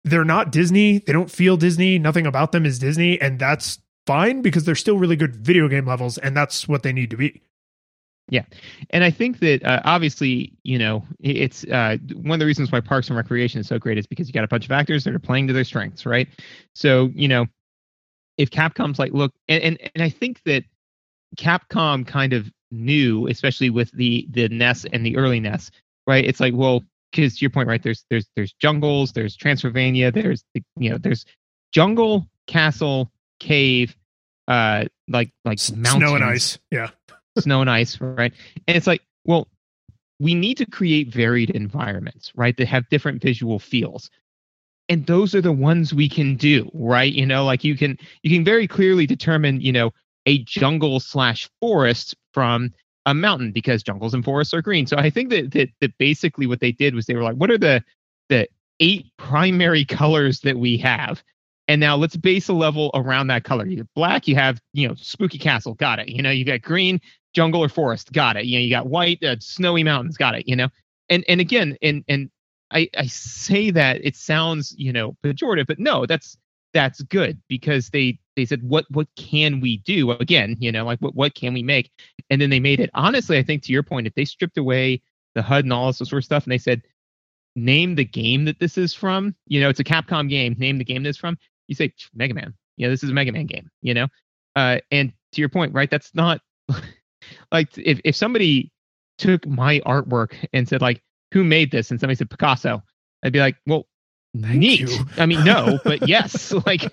[0.03, 0.97] they're not Disney.
[0.99, 1.99] They don't feel Disney.
[1.99, 5.85] Nothing about them is Disney and that's fine because they're still really good video game
[5.85, 7.41] levels and that's what they need to be.
[8.89, 12.79] And I think that uh, obviously, you know, it's uh, one of the reasons why
[12.79, 15.13] Parks and Recreation is so great is because you got a bunch of actors that
[15.13, 16.27] are playing to their strengths, right?
[16.73, 17.45] So, you know,
[18.37, 20.63] if Capcom's like, look, and and, and I think that
[21.37, 25.71] Capcom kind of knew, especially with the the NES and the early NES,
[26.07, 26.25] right?
[26.25, 27.81] It's like, well, because to your point, right?
[27.81, 31.25] There's there's there's jungles, there's Transylvania, there's the, you know, there's
[31.71, 33.95] jungle, castle, cave,
[34.47, 36.59] uh, like like mountains, Snow and ice.
[36.71, 36.89] Yeah.
[37.41, 38.33] Snow and ice, right?
[38.67, 39.47] And it's like, well,
[40.19, 42.55] we need to create varied environments, right?
[42.57, 44.09] That have different visual feels.
[44.87, 47.11] And those are the ones we can do, right?
[47.11, 49.91] You know, like you can you can very clearly determine, you know,
[50.25, 52.71] a jungle slash forest from
[53.05, 54.87] a mountain because jungles and forests are green.
[54.87, 57.51] So I think that that, that basically what they did was they were like, what
[57.51, 57.83] are the
[58.29, 58.47] the
[58.79, 61.23] eight primary colors that we have?
[61.67, 63.65] And now let's base a level around that color.
[63.65, 66.09] You have black, you have, you know, spooky castle, got it.
[66.09, 67.01] You know, you got green,
[67.33, 68.45] jungle or forest, got it.
[68.45, 70.47] You know, you got white, uh, snowy mountains, got it.
[70.47, 70.69] You know,
[71.09, 72.29] and and again, and and
[72.71, 76.37] I I say that it sounds you know pejorative, but no, that's
[76.73, 80.99] that's good because they they said what what can we do again, you know, like
[80.99, 81.91] what what can we make,
[82.29, 82.91] and then they made it.
[82.93, 85.01] Honestly, I think to your point, if they stripped away
[85.33, 86.83] the HUD and all this sort of stuff, and they said
[87.55, 90.83] name the game that this is from, you know, it's a Capcom game, name the
[90.83, 92.53] game that's from, you say Mega Man.
[92.77, 94.07] You know, this is a Mega Man game, you know?
[94.55, 95.89] Uh, and to your point, right?
[95.89, 96.41] That's not
[97.51, 98.71] like if, if somebody
[99.17, 101.01] took my artwork and said, like,
[101.31, 101.91] who made this?
[101.91, 102.83] And somebody said Picasso,
[103.23, 103.87] I'd be like, well,
[104.39, 104.89] Thank neat.
[105.17, 106.91] I mean, no, but yes, like,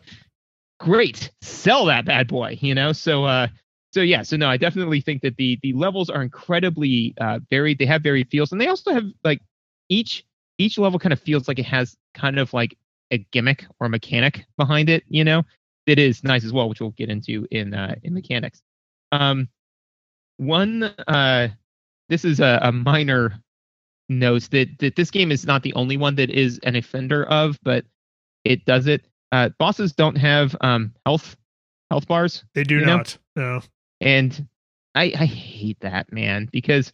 [0.79, 1.31] great.
[1.43, 2.93] Sell that bad boy, you know?
[2.93, 3.49] So, uh,
[3.93, 7.79] so yeah, so no, I definitely think that the the levels are incredibly uh, varied.
[7.79, 9.41] They have varied feels, and they also have like
[9.91, 10.25] each
[10.57, 12.77] each level kind of feels like it has kind of like
[13.13, 15.45] a gimmick or a mechanic behind it, you know,
[15.87, 18.63] that is nice as well, which we'll get into in uh, in mechanics.
[19.13, 19.49] Um,
[20.39, 21.49] one, uh,
[22.09, 23.41] this is a, a minor
[24.09, 27.59] note that that this game is not the only one that is an offender of,
[27.63, 27.85] but
[28.45, 29.05] it does it.
[29.31, 31.37] Uh, bosses don't have um, health
[31.91, 32.97] health bars, They do You know?
[32.97, 33.19] not.
[33.37, 33.61] No.
[34.01, 34.47] and
[34.95, 36.93] I, I hate that man because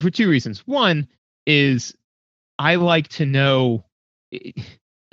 [0.00, 0.66] for two reasons.
[0.66, 1.08] One
[1.46, 1.96] is
[2.58, 3.84] I like to know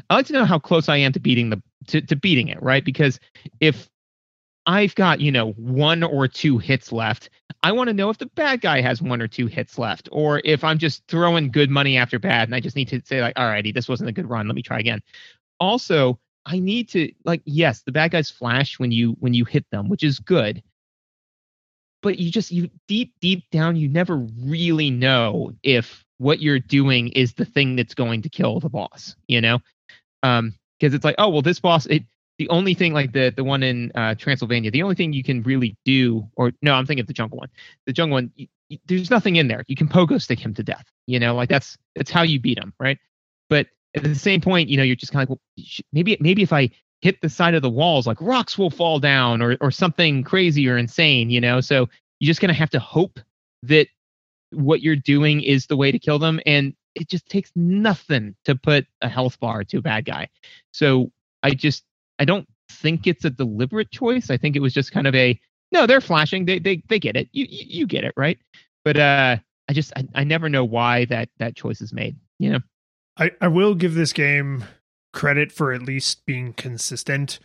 [0.10, 2.62] I like to know how close I am to beating the to, to beating it,
[2.62, 2.84] right?
[2.84, 3.20] Because
[3.60, 3.90] if
[4.66, 7.30] I've got, you know, one or two hits left,
[7.64, 10.42] I want to know if the bad guy has one or two hits left, or
[10.46, 13.36] if I'm just throwing good money after bad and I just need to say, like,
[13.36, 14.48] alrighty, this wasn't a good run.
[14.48, 15.02] Let me try again.
[15.60, 19.66] Also, I need to like, yes, the bad guys flash when you when you hit
[19.72, 20.62] them, which is good
[22.02, 27.10] but you just you deep deep down you never really know if what you're doing
[27.10, 29.60] is the thing that's going to kill the boss you know
[30.24, 32.04] um because it's like oh well this boss it
[32.38, 35.44] the only thing like the the one in uh transylvania the only thing you can
[35.44, 37.50] really do or no i'm thinking of the jungle one.
[37.86, 39.64] The jungle one y y there's nothing in there.
[39.68, 42.58] You can pogo stick him to death you know like that's that's how you beat
[42.58, 42.98] him right?
[43.50, 46.44] But at the same point you know you're just kind of like well maybe maybe
[46.44, 46.70] if i
[47.02, 50.68] hit the side of the walls like rocks will fall down or or something crazy
[50.68, 51.62] or insane you know?
[51.62, 53.20] So you're just to have to hope
[53.64, 53.88] that
[54.52, 56.40] what you're doing is the way to kill them.
[56.46, 60.28] And it just takes nothing to put a health bar to a bad guy.
[60.72, 61.86] So i just
[62.20, 64.30] i don't think it's a deliberate choice.
[64.30, 65.40] I think it was just kind of a
[65.72, 66.46] no they're flashing.
[66.46, 67.30] They they, they get it.
[67.32, 68.40] You, you you get it right?
[68.84, 72.50] But uh i just I, I never know why that that choice is made you
[72.50, 72.60] know?
[73.18, 74.64] I, I will give this game
[75.14, 77.40] credit for at least being consistent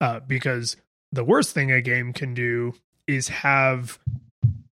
[0.00, 0.76] uh, because
[1.12, 2.74] the worst thing a game can do
[3.06, 3.98] is have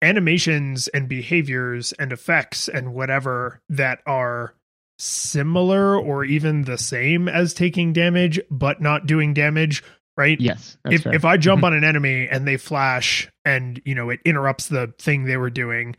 [0.02, 4.54] animations and behaviors and effects and whatever that are
[5.00, 9.84] similar or even the same as taking damage but not doing damage
[10.18, 11.14] right yes if fair.
[11.14, 11.66] if I jump Mhm.
[11.66, 15.52] on an enemy and they flash and you know it interrupts the thing they were
[15.52, 15.96] doing,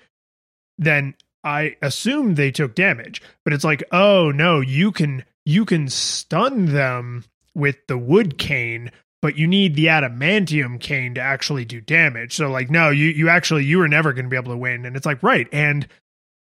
[0.79, 3.23] then I assume they took damage.
[3.45, 8.91] But it's like, oh no, you can you can stun them with the wood cane,
[9.23, 12.35] but you need the adamantium cane to actually do damage.
[12.35, 14.85] So like, no, you you actually you were never going to be able to win.
[14.87, 15.87] And it's like, right, and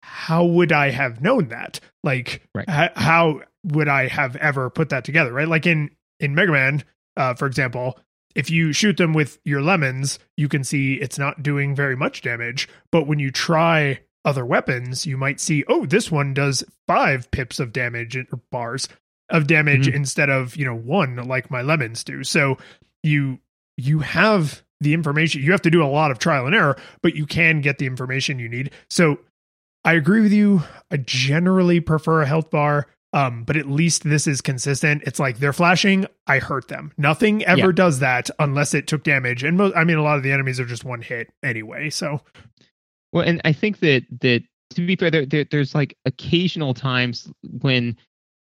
[0.04, 1.80] how would I have known that?
[2.04, 2.66] Like, Right.
[2.70, 5.34] h- how would I have ever put that together?
[5.34, 6.84] Right, like in in Mega Man,
[7.16, 8.00] uh, for example,
[8.36, 12.22] if you shoot them with your lemons, you can see it's not doing very much
[12.22, 12.68] damage.
[12.92, 17.60] But when you try other weapons, you might see, oh, this one does five pips
[17.60, 18.88] of damage or bars.
[19.30, 19.94] Of damage Mhm.
[19.96, 22.24] instead of you know one like my lemons do.
[22.24, 22.58] So
[23.04, 23.40] you
[23.78, 25.42] you have the information.
[25.42, 27.86] You have to do a lot of trial and error, but you can get the
[27.86, 28.72] information you need.
[28.90, 29.20] So
[29.84, 30.64] I agree with you.
[30.92, 32.88] I generally prefer a health bar.
[33.14, 35.02] Um, but at least this is consistent.
[35.06, 36.92] It's like they're flashing, I hurt them.
[36.98, 37.72] Nothing ever Yeah.
[37.72, 39.44] does that unless it took damage.
[39.46, 41.90] And mo- I mean, a lot of the enemies are just one hit anyway.
[41.90, 42.22] So
[43.14, 47.32] Well, and I think that that to be fair, there, there there's like occasional times
[47.62, 47.96] when,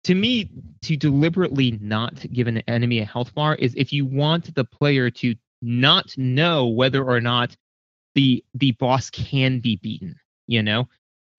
[0.08, 0.50] to me,
[0.84, 5.10] to deliberately not give an enemy a health bar is if you want the player
[5.10, 7.54] to not know whether or not
[8.16, 10.16] the the boss can be beaten.
[10.48, 10.88] You know,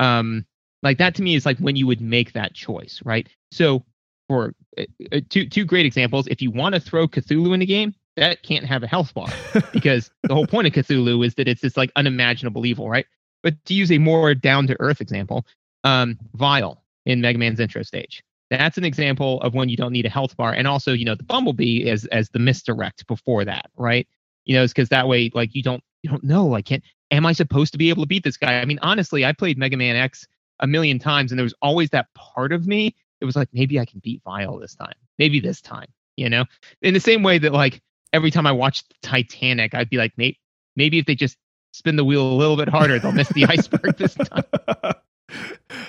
[0.00, 0.44] um,
[0.82, 3.26] like that to me is like when you would make that choice, right?
[3.52, 3.86] So
[4.28, 7.66] for uh, uh, two two great examples, if you want to throw Cthulhu in the
[7.66, 9.28] game, that can't have a health bar
[9.72, 13.06] because the whole point of Cthulhu is that it's this like unimaginable evil, right?
[13.42, 15.46] But to use a more down to earth example,
[15.84, 18.22] um, Vile in Mega Man's intro stage.
[18.50, 21.14] That's an example of when you don't need a health bar, and also you know
[21.14, 24.06] the Bumblebee as as the misdirect before that, right?
[24.44, 27.26] You know, it's because that way like you don't you don't know like can am
[27.26, 28.60] I supposed to be able to beat this guy?
[28.60, 30.26] I mean, honestly, I played Mega Man X
[30.60, 33.78] a million times, and there was always that part of me it was like maybe
[33.80, 36.44] I can beat Vile this time, maybe this time, you know.
[36.82, 37.80] In the same way that like
[38.12, 40.38] every time I watched Titanic, I'd be like, maybe
[40.76, 41.36] maybe if they just
[41.72, 44.44] spin the wheel a little bit harder, they'll miss the iceberg this time.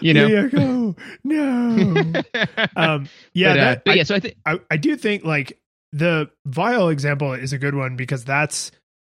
[0.01, 0.27] You know.
[0.27, 2.21] Diego, no.
[2.75, 4.03] um, yeah, but, uh, that, but I, yeah.
[4.03, 5.59] So I think I, I do think like
[5.91, 8.71] the Vile example is a good one because that's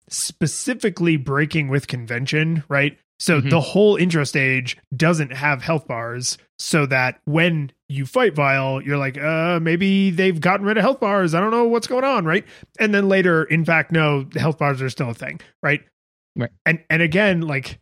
[0.10, 2.98] specifically breaking with convention, right?
[3.20, 3.50] So Mhm.
[3.50, 8.98] the whole intro stage doesn't have health bars, so that when you fight Vile, you're
[8.98, 11.34] like, uh, maybe they've gotten rid of health bars.
[11.34, 12.44] I don't know what's going on, right?
[12.80, 15.82] And then later, in fact, no, the health bars are still a thing, right?
[16.36, 16.50] Right.
[16.66, 17.80] And and again, like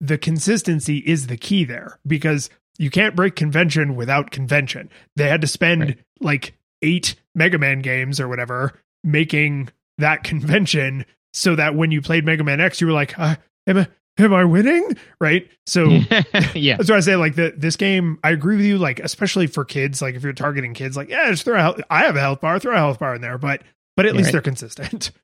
[0.00, 4.90] the consistency is the key there because you can't break convention without convention.
[5.16, 5.98] They had to spend Right.
[6.20, 12.24] like eight Mega Man games or whatever making that convention so that when you played
[12.24, 14.96] Mega Man X, you were like, uh, am, I, am I winning?
[15.20, 15.48] Right.
[15.66, 15.88] So
[16.54, 18.18] yeah, that's why I say like the this game.
[18.24, 18.78] I agree with you.
[18.78, 21.80] Like especially for kids, like if you're targeting kids, like yeah, just throw a health,
[21.90, 23.62] I have a health bar, throw a health bar in there, but
[23.96, 24.32] but at Yeah, least right.
[24.32, 25.10] they're consistent.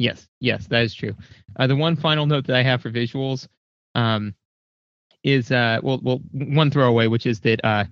[0.00, 1.14] Yes, yes, that is true.
[1.54, 3.46] Uh, the one final note that I have for visuals
[3.94, 4.34] um,
[5.22, 7.84] is uh, well, well, one throwaway, which is that uh,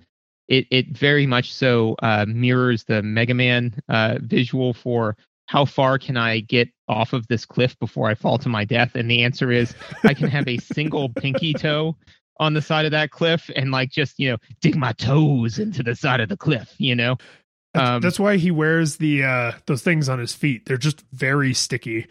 [0.47, 5.15] it it very much so uh, mirrors the Mega Man uh, visual for
[5.47, 8.95] how far can I get off of this cliff before I fall to my death,
[8.95, 11.97] and the answer is I can have a single pinky toe
[12.39, 15.83] on the side of that cliff and like just you know dig my toes into
[15.83, 17.17] the side of the cliff, you know.
[17.73, 20.65] That's, Um, that's why he wears the uh those things on his feet.
[20.65, 22.07] They're just very sticky.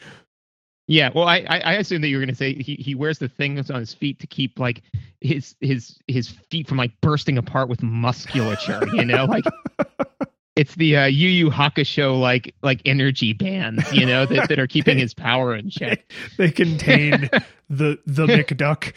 [0.89, 3.29] Yeah, well, I I assume that you were going to say he, he wears the
[3.29, 4.83] things on his feet to keep like
[5.21, 8.81] his his his feet from like bursting apart with musculature.
[8.93, 9.45] You know, like
[10.57, 13.93] it's the uh, Yu Yu Hakusho like like energy bands.
[13.93, 16.13] You know that, that are keeping his power in check.
[16.37, 17.31] they contain
[17.71, 18.93] the the McDuck.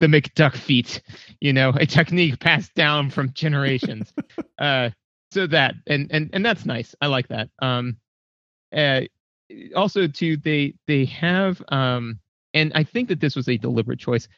[0.00, 1.00] The McDuck feet.
[1.40, 4.12] You know, a technique passed down from generations.
[4.58, 4.90] uh,
[5.30, 6.94] so that and and and that's nice.
[7.00, 7.48] I like that.
[7.60, 7.96] Um,
[8.74, 9.02] uh,
[9.74, 12.18] also too they they have um
[12.52, 14.28] and i think that this was a deliberate choice.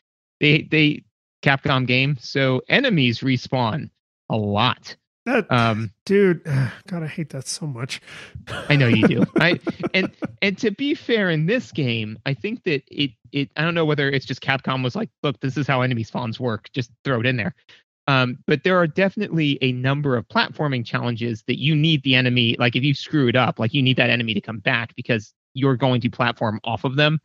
[0.41, 1.05] They they
[1.43, 3.91] capcom game so enemies respawn
[4.29, 4.97] a lot.
[5.25, 6.45] That um dude,
[6.87, 8.01] God, I hate that so much.
[8.69, 9.25] i know you do.
[9.41, 9.61] I
[9.95, 10.11] and
[10.43, 13.85] and to be fair in this game i think that it it i don't know
[13.85, 16.71] whether it's just capcom was like look this is how enemy spawns work.
[16.73, 17.55] Just throw it in there
[18.09, 22.57] um, but there are definitely a number of platforming challenges that you need the enemy
[22.59, 25.33] like if you screw it up like you need that enemy to come back because
[25.55, 27.19] you're going to platform off of them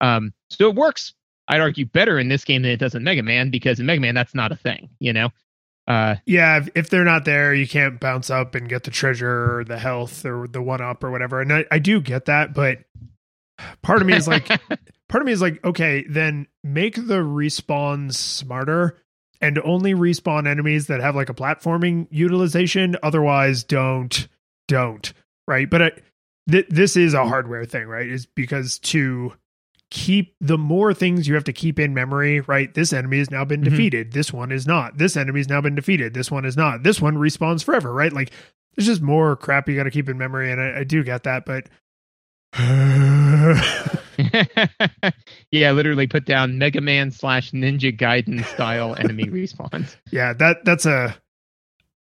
[0.00, 1.14] um, so it works
[1.48, 4.00] i'd argue better in this game than it does in mega man because in mega
[4.00, 5.30] man that's not a thing you know
[5.88, 9.58] uh, Yeah, if, if they're not there, you can't bounce up and get the treasure
[9.58, 11.40] or the health or the one up or whatever.
[11.40, 12.78] And I, I do get that, but
[13.82, 14.48] part of me is like
[15.08, 18.98] part of me is like, okay, then make the respawns smarter
[19.40, 22.96] and only respawn enemies that have like a platforming utilization.
[23.02, 24.28] Otherwise, don't,
[24.68, 25.12] don't,
[25.46, 25.68] right?
[25.68, 25.90] But I,
[26.50, 28.06] th- this is a hardware thing, right?
[28.08, 29.32] Is because to
[29.90, 32.74] keep the more things you have to keep in memory, right?
[32.74, 33.70] This enemy has now been Mhm.
[33.70, 34.12] defeated.
[34.12, 34.98] This one is not.
[34.98, 36.12] This enemy's now been defeated.
[36.12, 36.82] This one is not.
[36.82, 38.12] This one respawns forever, right?
[38.12, 38.32] Like
[38.74, 41.22] there's just more crap you got to keep in memory, and I, I do get
[41.22, 41.68] that, but
[45.50, 50.86] yeah literally put down mega man slash ninja gaiden style enemy respawns yeah, that that's
[50.86, 51.16] a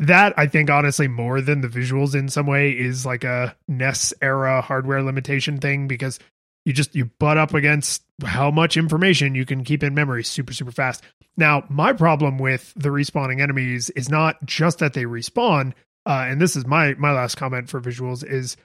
[0.00, 4.14] that I think honestly more than the visuals in some way is like a NES
[4.22, 6.18] era hardware limitation thing because
[6.64, 10.52] you just you butt up against how much information you can keep in memory super
[10.52, 11.04] super fast.
[11.36, 15.74] Now, my problem with the respawning enemies is not just that they respawn,
[16.06, 18.56] uh, and this is my my last comment for visuals is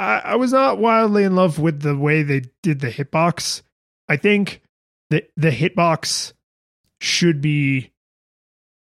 [0.00, 3.60] I, I was not wildly in love with the way they did the hitbox.
[4.08, 4.62] I think
[5.10, 6.32] the the hitbox
[7.02, 7.92] should be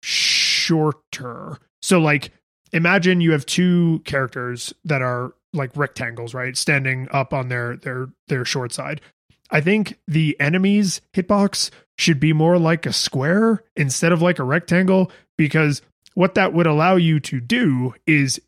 [0.03, 1.59] shorter.
[1.83, 2.31] So like
[2.73, 6.57] imagine you have two characters that are like rectangles, right?
[6.57, 9.03] Standing up on their their their short side.
[9.51, 14.45] I think the enemy's hitbox should be more like a square instead of like a
[14.45, 15.83] rectangle because
[16.15, 18.41] what that would allow you to do is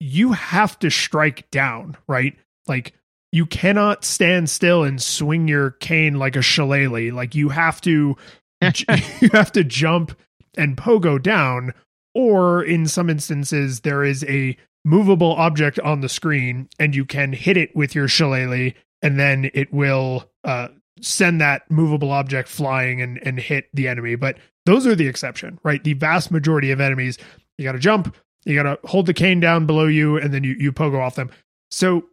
[0.00, 2.36] you have to strike down, right?
[2.66, 2.94] Like
[3.32, 7.12] you cannot stand still and swing your cane like a shillelagh.
[7.12, 8.16] Like you have to
[9.20, 10.16] you have to jump
[10.56, 11.74] and pogo down
[12.14, 17.32] or in some instances there is a movable object on the screen and you can
[17.32, 18.72] hit it with your shillelagh
[19.02, 20.68] and then it will uh,
[21.00, 24.14] send that movable object flying and, and hit the enemy.
[24.14, 25.82] But those are the exception, right?
[25.82, 27.18] The vast majority of enemies,
[27.58, 30.44] you got to jump, you got to hold the cane down below you, and then
[30.44, 31.30] you, you pogo off them.
[31.70, 32.04] So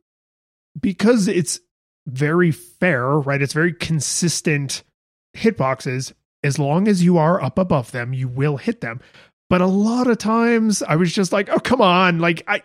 [0.79, 1.59] because it's
[2.07, 3.41] very fair, right?
[3.41, 4.83] It's very consistent
[5.35, 6.13] hitboxes.
[6.43, 9.01] As long as you are up above them, you will hit them.
[9.49, 12.19] But a lot of times I was just like, oh, come on.
[12.19, 12.63] Like, I,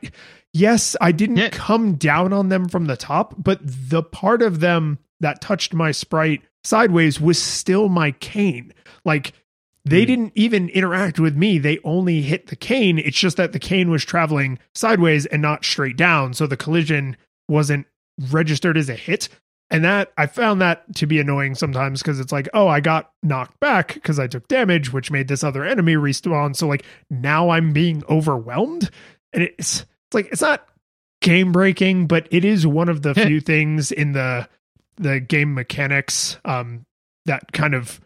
[0.53, 1.51] yes, I didn't yeah.
[1.51, 5.91] come down on them from the top, but the part of them that touched my
[5.91, 8.73] sprite sideways was still my cane.
[9.05, 9.33] Like,
[9.87, 10.07] they mm.
[10.07, 11.59] didn't even interact with me.
[11.59, 12.99] They only hit the cane.
[12.99, 16.35] It's just that the cane was traveling sideways and not straight down.
[16.35, 17.17] So the collision
[17.49, 17.87] wasn't
[18.31, 19.29] registered as a hit.
[19.71, 23.13] And that I found that to be annoying sometimes because it's like, oh, I got
[23.23, 26.57] knocked back because I took damage, which made this other enemy respawn.
[26.57, 28.91] So like now I'm being overwhelmed.
[29.33, 30.67] And it's it's like it's not
[31.21, 34.49] game breaking, but it is one of the few things in the
[34.97, 36.87] the game mechanics um
[37.27, 38.01] that kind of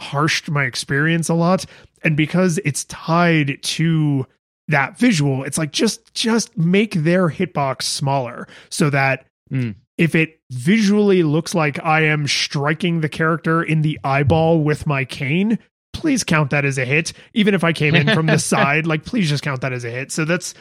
[0.00, 1.64] harshed my experience a lot.
[2.02, 4.26] And because it's tied to
[4.68, 9.74] that visual, it's like just just make their hitbox smaller so that mm.
[9.98, 15.04] if it visually looks like I am striking the character in the eyeball with my
[15.04, 15.58] cane,
[15.92, 17.12] please count that as a hit.
[17.34, 19.90] Even if I came in from the side, like please just count that as a
[19.90, 20.10] hit.
[20.10, 20.54] So that's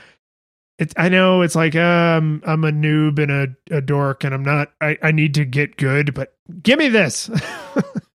[0.80, 4.44] it, I know it's like um, I'm a noob and a, a dork, and I'm
[4.44, 4.72] not.
[4.80, 6.34] I, I need to get good, but
[6.64, 7.30] give me this.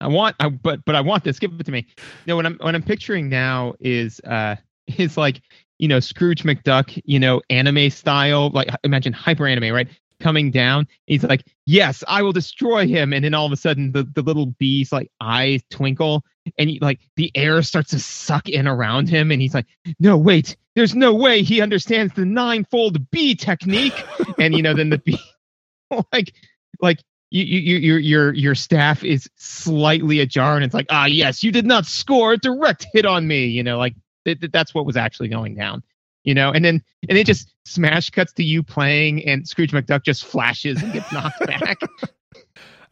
[0.00, 0.36] I want.
[0.40, 1.38] I, but but I want this.
[1.38, 1.86] Give it to me.
[2.26, 4.56] No, what I'm what I'm picturing now is uh
[4.98, 5.40] is like
[5.78, 9.88] you know Scrooge McDuck, you know anime style, like imagine hyper anime, right?
[10.20, 13.92] Coming down, he's like, "Yes, I will destroy him," and then all of a sudden,
[13.92, 16.24] the the little bee's like eyes twinkle,
[16.56, 19.66] and he, like the air starts to suck in around him, and he's like,
[19.98, 24.04] "No, wait, there's no way he understands the ninefold bee technique,"
[24.38, 25.18] and you know, then the bee,
[26.12, 26.32] like,
[26.80, 27.00] like
[27.34, 31.50] you, you, your your your staff is slightly ajar, and it's like, ah, yes, you
[31.50, 33.46] did not score a direct hit on me.
[33.46, 35.82] You know, like th- th- that's what was actually going down.
[36.22, 40.04] You know, and then and it just smash cuts to you playing, and Scrooge McDuck
[40.04, 41.78] just flashes and gets knocked back.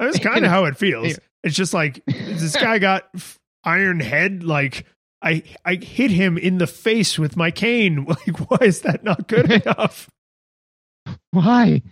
[0.00, 1.20] That's kind of how it feels.
[1.44, 3.08] It's just like this guy got
[3.62, 4.42] iron head.
[4.42, 4.86] Like
[5.22, 8.06] I I hit him in the face with my cane.
[8.08, 10.10] Like why is that not good enough?
[11.30, 11.82] Why?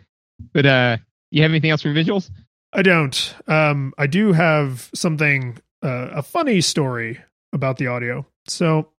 [0.52, 0.96] But uh
[1.30, 2.30] you have anything else for visuals?
[2.72, 3.34] I don't.
[3.46, 7.20] Um, I do have something, uh, a funny story
[7.52, 8.26] about the audio.
[8.46, 8.90] So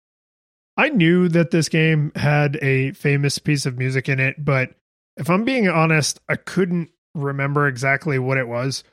[0.77, 4.71] I knew that this game had a famous piece of music in it, but
[5.17, 8.85] if I'm being honest, I couldn't remember exactly what it was.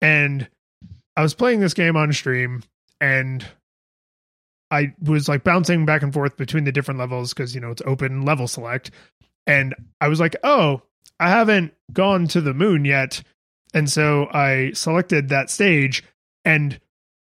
[0.00, 0.48] And
[1.16, 2.62] I was playing this game on stream
[3.00, 3.46] and
[4.70, 7.82] I was like bouncing back and forth between the different levels because, you know, it's
[7.86, 8.90] open level select.
[9.46, 10.82] And I was like, oh,
[11.20, 13.22] I haven't gone to the moon yet.
[13.74, 16.02] And so I selected that stage
[16.44, 16.80] and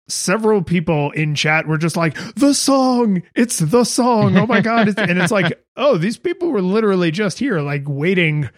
[0.07, 4.37] several people in chat were just like, the song, it's the song.
[4.37, 4.87] Oh my God.
[4.97, 8.49] and it's like, oh, these people were literally just here, like waiting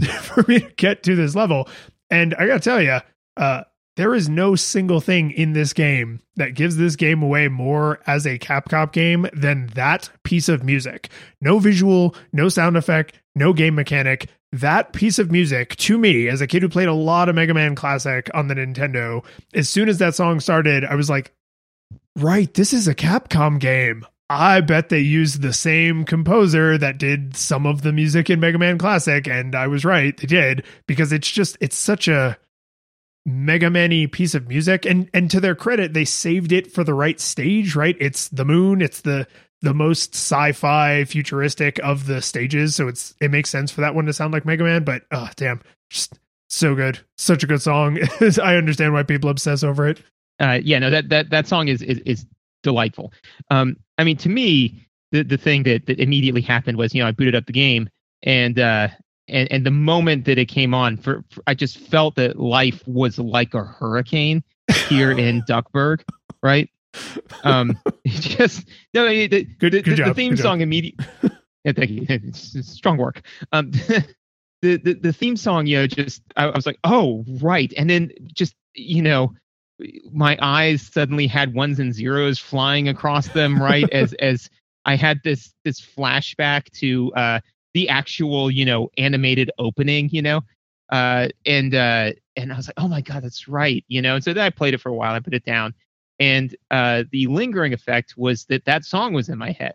[0.20, 1.68] for me to get to this level.
[2.10, 2.98] And I got to tell you,
[3.36, 3.64] uh,
[3.96, 8.26] there is no single thing in this game that gives this game away more as
[8.26, 11.10] a Capcom game than that piece of music.
[11.40, 14.30] No visual, no sound effect, no game mechanic.
[14.52, 17.54] That piece of music, to me, as a kid who played a lot of Mega
[17.54, 19.24] Man Classic on the Nintendo,
[19.54, 21.32] as soon as that song started, I was like,
[22.16, 24.06] right, this is a Capcom game.
[24.28, 28.58] I bet they used the same composer that did some of the music in Mega
[28.58, 29.26] Man Classic.
[29.26, 32.38] And I was right, they did, because it's just, it's such a
[33.24, 34.84] Mega Man piece of music.
[34.84, 37.96] And and to their credit, they saved it for the right stage, right?
[38.00, 39.26] It's the moon, it's the
[39.62, 42.74] the most sci-fi futuristic of the stages.
[42.74, 45.30] So it's it makes sense for that one to sound like Mega Man, but oh
[45.36, 46.98] damn, just so good.
[47.16, 47.98] Such a good song.
[48.42, 50.02] I understand why people obsess over it.
[50.40, 52.26] Uh yeah, no, that that that song is is, is
[52.62, 53.12] delightful.
[53.50, 57.08] Um I mean to me, the the thing that that immediately happened was you know
[57.08, 57.88] I booted up the game
[58.24, 58.88] and uh
[59.28, 62.86] and and the moment that it came on for, for I just felt that life
[62.88, 64.42] was like a hurricane
[64.88, 66.02] here in Duckburg,
[66.42, 66.68] right?
[67.44, 71.06] Um, just no, the, Good- the, good the, the theme good song immediately.
[71.64, 72.04] Yeah, thank you.
[72.08, 73.22] It's, it's strong work.
[73.52, 73.70] Um,
[74.62, 77.88] the, the the theme song, you know, just I, I was like, oh right, and
[77.88, 79.34] then just you know,
[80.10, 83.88] my eyes suddenly had ones and zeros flying across them, right?
[83.92, 84.50] as as
[84.84, 87.40] I had this this flashback to uh
[87.74, 90.40] the actual you know animated opening, you know,
[90.90, 94.16] uh and uh and I was like, oh my god, that's right, you know.
[94.16, 95.74] And so then I played it for a while, I put it down,
[96.18, 99.74] and uh the lingering effect was that that song was in my head.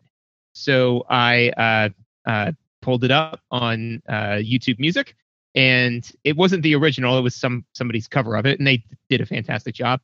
[0.53, 1.89] So I uh
[2.29, 5.15] uh pulled it up on uh YouTube Music
[5.55, 9.21] and it wasn't the original it was some somebody's cover of it and they did
[9.21, 10.01] a fantastic job.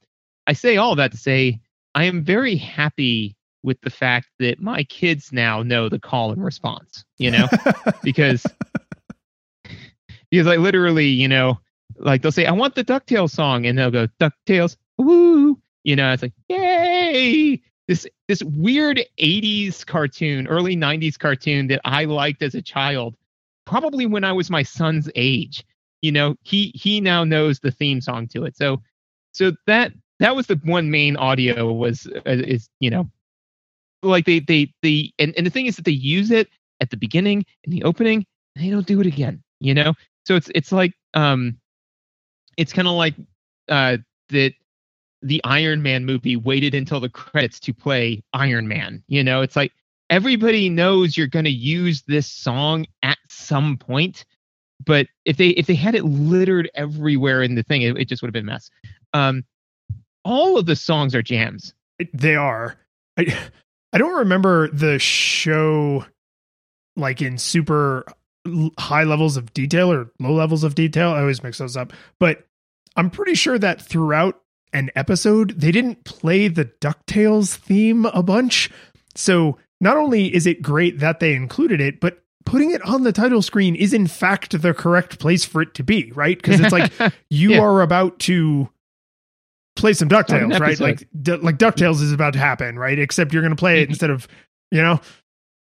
[0.47, 1.59] I say all that to say
[1.95, 6.43] i am very happy with the fact that my kids now know the call and
[6.43, 7.47] response you know?
[8.03, 8.45] Because
[10.29, 11.59] because i literally you know
[11.97, 16.11] like they'll say i want the ducktales song and they'll go ducktales woo you know
[16.11, 22.55] it's like yay this this weird 80s cartoon early 90s cartoon that i liked as
[22.55, 23.15] a child
[23.65, 25.63] probably when I was my son's age.
[26.01, 28.57] You know, he he now knows the theme song to it.
[28.57, 28.81] So
[29.31, 33.09] so that that was the one main audio was uh, is you know
[34.01, 36.49] like they they they and, and the thing is that they use it
[36.81, 38.25] at the beginning in the opening
[38.55, 39.93] and they don't do it again you know
[40.25, 41.57] so it's it's like um
[42.57, 43.15] it's kind of like
[43.69, 43.95] uh
[44.27, 44.53] that
[45.23, 49.55] the iron man movie waited until the credits to play iron man you know it's
[49.55, 49.71] like
[50.09, 54.25] everybody knows you're going to use this song at some point
[54.85, 58.21] but if they if they had it littered everywhere in the thing it, it just
[58.21, 58.69] would have been a mess
[59.13, 59.43] um
[60.25, 61.73] all of the songs are jams
[62.13, 62.77] they are.
[63.17, 63.37] I
[63.91, 66.05] I don't remember the show
[66.95, 68.05] like in super
[68.77, 71.11] high levels of detail or low levels of detail.
[71.11, 71.93] I always mix those up.
[72.19, 72.45] But
[72.95, 74.41] I'm pretty sure that throughout
[74.73, 78.69] an episode, they didn't play the DuckTales theme a bunch.
[79.15, 83.13] So not only is it great that they included it, but putting it on the
[83.13, 86.37] title screen is in fact the correct place for it to be, right?
[86.41, 86.91] Because it's like
[87.29, 87.59] you Yeah.
[87.61, 88.69] are about to
[89.75, 90.79] play some DuckTales, right?
[90.79, 92.97] Like d- like DuckTales is about to happen, right?
[92.99, 93.91] Except you're going to play it Mhm.
[93.91, 94.27] instead of,
[94.71, 94.99] you know,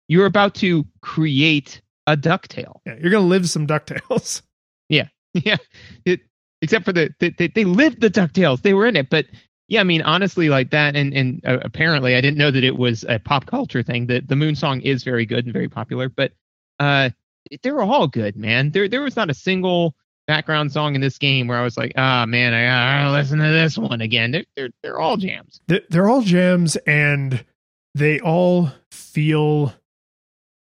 [0.08, 4.42] you're about to create a ducktail yeah, you're going to live some DuckTales.
[4.88, 5.08] Yeah.
[5.34, 5.56] Yeah
[6.04, 6.20] it,
[6.62, 8.62] except for the, the, they they lived the ducktales.
[8.62, 9.10] They were in it.
[9.10, 9.26] But
[9.68, 12.76] yeah i mean honestly like that and and uh, apparently i didn't know that it
[12.76, 14.06] was a pop culture thing.
[14.06, 16.08] That the moon song is very good and very popular.
[16.08, 16.32] But
[16.80, 17.10] uh
[17.62, 18.70] they're all good man.
[18.70, 19.94] There there was not a single
[20.26, 23.48] background song in this game where i was like ah man i gotta listen to
[23.48, 24.30] this one again.
[24.32, 25.60] They're they're, they're all jams.
[25.68, 27.44] Th- They're all jams and
[27.94, 29.72] they all feel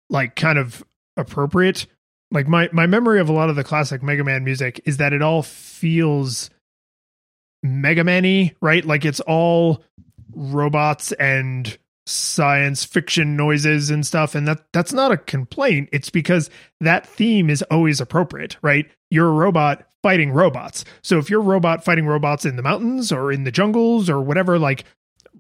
[0.10, 0.84] like kind of
[1.18, 1.88] appropriate.
[2.32, 5.14] Like my my memory of a lot of the classic Mega Man music is that
[5.14, 6.50] it all feels
[7.62, 8.84] Mega Man-y, right?
[8.86, 9.84] Like it's all
[10.34, 11.78] robots and
[12.08, 15.90] science fiction noises and stuff and that that's not a complaint.
[15.92, 18.90] It's because that theme is always appropriate right?
[19.10, 20.84] You're a robot fighting robots.
[21.04, 24.20] So if you're a robot fighting robots in the mountains or in the jungles or
[24.22, 24.86] whatever like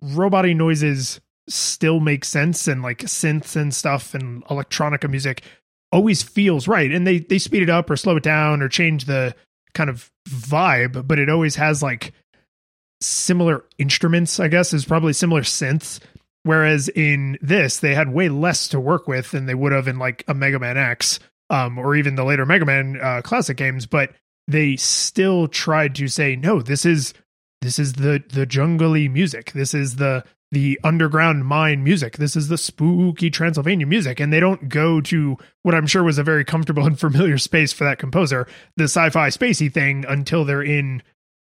[0.04, 1.20] roboty noises
[1.50, 5.44] still make sense and like synths and stuff and electronica music
[5.92, 6.92] always feels right.
[6.92, 9.36] And they they speed it up or slow it down or change the
[9.74, 12.12] kind of vibe but it always has like
[13.00, 16.00] similar instruments i guess is probably similar synths.
[16.44, 19.98] Whereas in this they had way less to work with than they would have in
[19.98, 21.20] like a mega man x
[21.50, 24.12] um, or even the later mega man uh, classic games but
[24.48, 27.14] they still tried to say no this is
[27.62, 29.52] this is the the jungly music.
[29.52, 32.18] This is the the underground mine music.
[32.18, 36.18] This is the spooky transylvania music and they don't go to what i'm sure was
[36.18, 40.64] a very comfortable and familiar space for that composer the sci-fi spacey thing until they're
[40.64, 41.02] in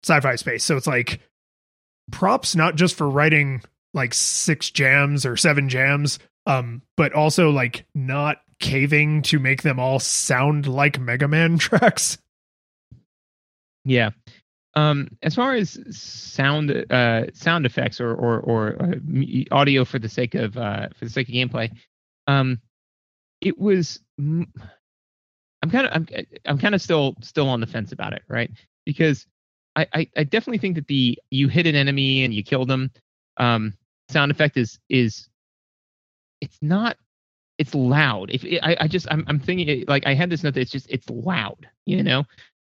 [0.04, 0.64] sci-fi space.
[0.64, 1.20] So it's like
[2.10, 3.62] props not just for writing
[3.94, 9.78] like six jams or seven jams um but also like not caving to make them
[9.78, 12.18] all sound like mega man tracks.
[13.84, 14.10] Yeah.
[14.74, 18.94] Um, as far as sound uh, sound effects or or, or uh,
[19.50, 21.70] audio for the sake of uh, for the sake of gameplay,
[22.26, 22.60] um,
[23.40, 24.00] it was.
[25.62, 26.06] I'm kind of I'm
[26.46, 28.50] I'm kind of still still on the fence about it, right?
[28.86, 29.26] Because
[29.76, 32.90] I, I I definitely think that the you hit an enemy and you kill them,
[33.36, 33.74] um,
[34.08, 35.28] sound effect is is
[36.40, 36.96] it's not
[37.58, 38.30] it's loud.
[38.30, 40.90] If I I just I'm I'm thinking like I had this note that it's just
[40.90, 42.24] it's loud, you know.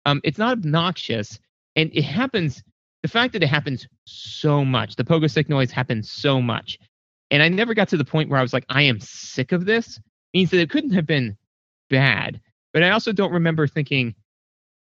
[0.05, 1.39] Um, it's not obnoxious,
[1.75, 2.63] and it happens.
[3.01, 6.79] The fact that it happens so much, the pogo stick noise happens so much,
[7.31, 9.65] and I never got to the point where I was like, I am sick of
[9.65, 9.99] this.
[10.33, 11.37] Means that it couldn't have been
[11.89, 12.41] bad,
[12.73, 14.15] but I also don't remember thinking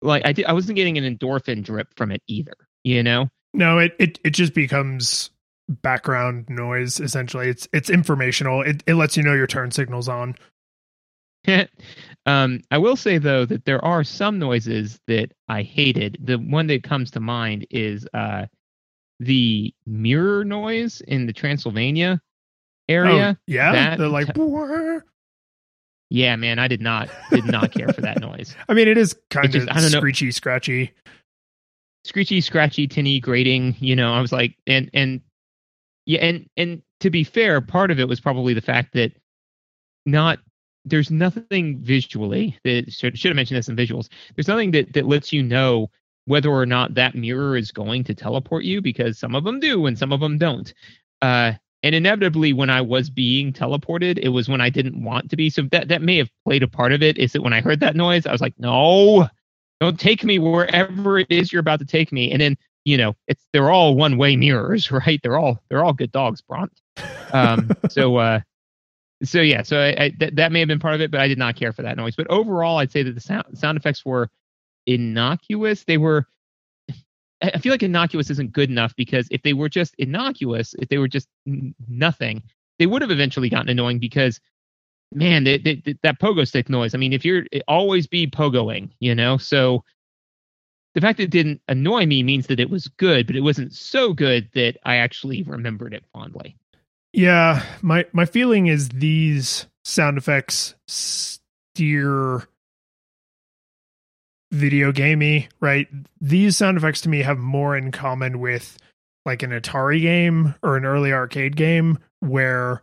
[0.02, 0.46] like I did.
[0.46, 2.54] I wasn't getting an endorphin drip from it either.
[2.84, 3.28] You know?
[3.54, 5.30] No, it it it just becomes
[5.68, 7.48] background noise essentially.
[7.48, 8.62] It's it's informational.
[8.62, 10.34] It it lets you know your turn signals on.
[12.26, 16.18] um, I will say though that there are some noises that I hated.
[16.22, 18.46] The one that comes to mind is uh,
[19.20, 22.20] the mirror noise in the Transylvania
[22.88, 23.36] area.
[23.38, 24.28] Oh, yeah, That- the like.
[26.10, 28.54] Yeah, man, I did not did not care for that noise.
[28.68, 29.98] I mean, it is kind just- of I don't know.
[29.98, 30.92] screechy, scratchy.
[32.04, 33.76] Screechy, scratchy, tinny, grating.
[33.78, 35.20] You know, I was like, and and
[36.04, 39.12] yeah, and and to be fair, part of it was probably the fact that
[40.04, 40.38] not
[40.84, 44.08] there's nothing visually that should should have mentioned this in visuals.
[44.34, 45.90] There's nothing that that lets you know
[46.26, 49.86] whether or not that mirror is going to teleport you because some of them do
[49.86, 50.72] and some of them don't.
[51.20, 51.52] Uh,
[51.84, 55.50] and inevitably, when I was being teleported, it was when I didn't want to be.
[55.50, 57.18] So that that may have played a part of it.
[57.18, 59.28] Is that when I heard that noise, I was like, no,
[59.80, 62.30] don't take me wherever it is you're about to take me.
[62.30, 65.20] And then you know, it's they're all one way mirrors, right?
[65.22, 66.70] They're all they're all good dogs, Bront.
[67.32, 68.40] Um, so uh,
[69.24, 71.28] so yeah, so I, I, that that may have been part of it, but I
[71.28, 72.16] did not care for that noise.
[72.16, 74.30] But overall, I'd say that the sound sound effects were
[74.86, 75.84] innocuous.
[75.84, 76.26] They were.
[77.42, 80.98] I feel like innocuous isn't good enough because if they were just innocuous, if they
[80.98, 82.42] were just n- nothing,
[82.78, 84.38] they would have eventually gotten annoying because,
[85.12, 86.94] man, they, they, they- that pogo stick noise.
[86.94, 89.84] I mean, if you're eh, always be pogoing, you know, so
[90.94, 93.72] the fact that it didn't annoy me means that it was good, but it wasn't
[93.74, 96.56] so good that I actually remembered it fondly.
[97.12, 102.48] Yeah, my my feeling is these sound effects steer
[104.50, 105.88] video gamey, right?
[106.20, 108.78] These sound effects to me have more in common with
[109.24, 112.82] like an Atari game or an early arcade game where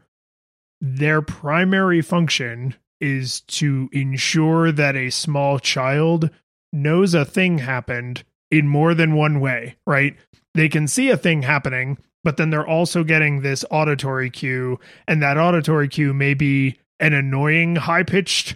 [0.81, 6.29] their primary function is to ensure that a small child
[6.71, 10.15] knows a thing happened in more than one way, right?
[10.55, 15.21] They can see a thing happening, but then they're also getting this auditory cue, and
[15.21, 18.55] that auditory cue may be an annoying, high pitched,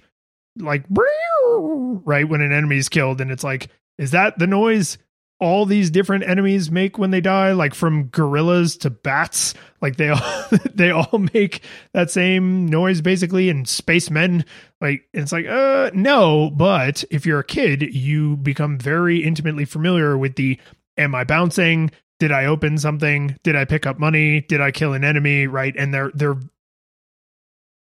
[0.57, 4.97] like, right when an enemy's killed, and it's like, is that the noise
[5.43, 7.51] all these different enemies make when they die?
[7.51, 13.49] Like from gorillas to bats, like they all they all make that same noise basically,
[13.49, 14.45] and spacemen.
[14.79, 20.17] Like it's like, uh, no, but if you're a kid, you become very intimately familiar
[20.17, 20.59] with the
[20.97, 21.91] am I bouncing?
[22.23, 23.35] Did I open something?
[23.43, 24.39] Did I pick up money?
[24.39, 25.45] Did I kill an enemy?
[25.45, 25.75] Right.
[25.77, 26.37] And they're they're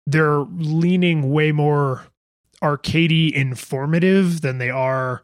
[0.07, 2.07] they're leaning way more
[2.62, 5.20] arcadey informative than they are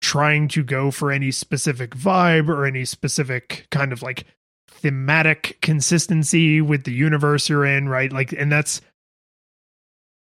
[0.00, 4.26] trying to go for any specific vibe or any specific kind of like
[4.68, 8.12] thematic consistency with the universe you're in, right?
[8.12, 8.80] Like and that's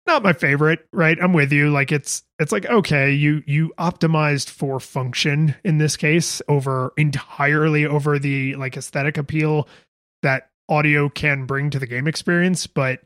[0.07, 1.17] not my favorite, right?
[1.21, 1.71] I'm with you.
[1.71, 7.87] Like it's it's like okay, you you optimized for function in this case over entirely
[7.87, 9.69] over the like aesthetic appeal
[10.23, 13.01] that audio can bring to the game experience, but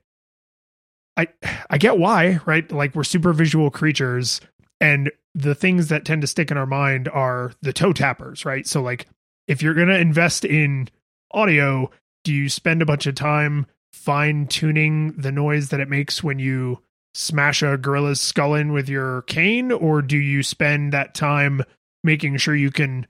[1.16, 1.28] I
[1.70, 2.70] I get why, right?
[2.70, 4.40] Like we're super visual creatures
[4.80, 8.66] and the things that tend to stick in our mind are the toe tappers, right?
[8.66, 9.06] So like
[9.46, 10.88] if you're going to invest in
[11.32, 11.90] audio,
[12.24, 16.38] do you spend a bunch of time fine tuning the noise that it makes when
[16.38, 16.82] you
[17.16, 21.62] smash a gorilla's skull in with your cane or do you spend that time
[22.04, 23.06] making sure you can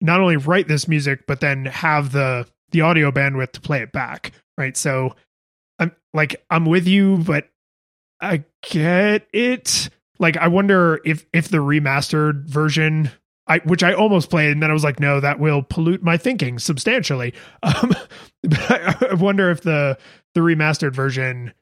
[0.00, 3.92] not only write this music but then have the the audio bandwidth to play it
[3.92, 5.14] back right so
[5.78, 7.48] i'm like i'm with you but
[8.20, 9.88] i get it
[10.18, 13.08] like i wonder if if the remastered version
[13.46, 16.16] I, which I almost played, and then I was like, no, that will pollute my
[16.16, 17.34] thinking substantially.
[17.62, 17.94] Um,
[18.42, 19.98] but I, I wonder if the
[20.34, 21.52] the remastered version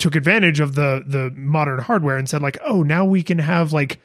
[0.00, 3.72] took advantage of the the modern hardware and said like, oh, now we can have
[3.72, 4.00] like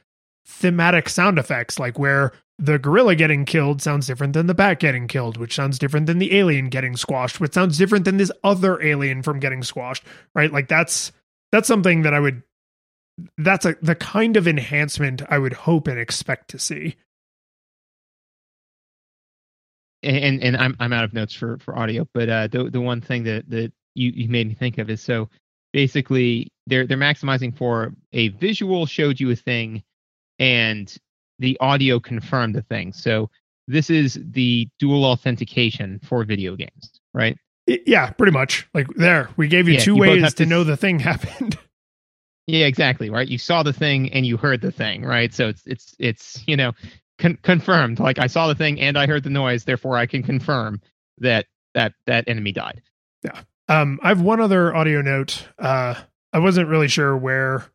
[0.46, 5.08] thematic sound effects, like where the gorilla getting killed sounds different than the bat getting
[5.08, 8.82] killed, which sounds different than the alien getting squashed, which sounds different than this other
[8.82, 10.52] alien from getting squashed, right?
[10.52, 11.12] Like that's
[11.52, 12.44] that's something that I would
[13.38, 16.96] that's a the kind of enhancement I would hope and expect to see.
[20.06, 23.02] and and I'm I'm out of notes for for audio, but uh, the the one
[23.02, 25.30] thing that that you you made me think of is so
[25.76, 29.84] basically they're they're maximizing for a visual showed you a thing,
[30.40, 30.96] and
[31.38, 32.94] the audio confirmed the thing.
[32.94, 33.30] So
[33.68, 37.38] this is the dual authentication for video games, right?
[37.68, 38.68] Yeah, pretty much.
[38.74, 41.60] Like there, we gave you Yeah, two you ways to to know the thing happened.
[42.48, 43.10] Yeah, exactly.
[43.10, 43.28] Right.
[43.28, 45.34] You saw the thing and you heard the thing, right?
[45.34, 46.72] So it's it's it's you know
[47.20, 48.00] con- confirmed.
[48.00, 50.80] Like I saw the thing and I heard the noise, therefore I can confirm
[51.18, 52.82] that that that enemy died.
[53.24, 53.42] Yeah.
[53.68, 55.46] Um, I have one other audio note.
[55.58, 55.96] Uh,
[56.34, 57.66] I wasn't really sure where,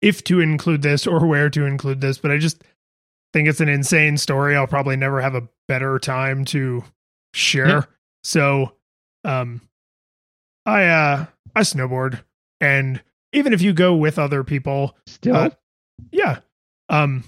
[0.00, 2.62] if to include this or where to include this, but I just
[3.32, 4.56] think it's an insane story.
[4.56, 6.84] I'll probably never have a better time to
[7.32, 7.66] share.
[7.66, 7.82] Yeah.
[8.24, 8.72] So,
[9.24, 9.60] um,
[10.66, 11.26] I uh,
[11.56, 12.22] I snowboard,
[12.60, 13.02] and
[13.32, 15.50] even if you go with other people, still, uh,
[16.12, 16.40] yeah,
[16.88, 17.24] um,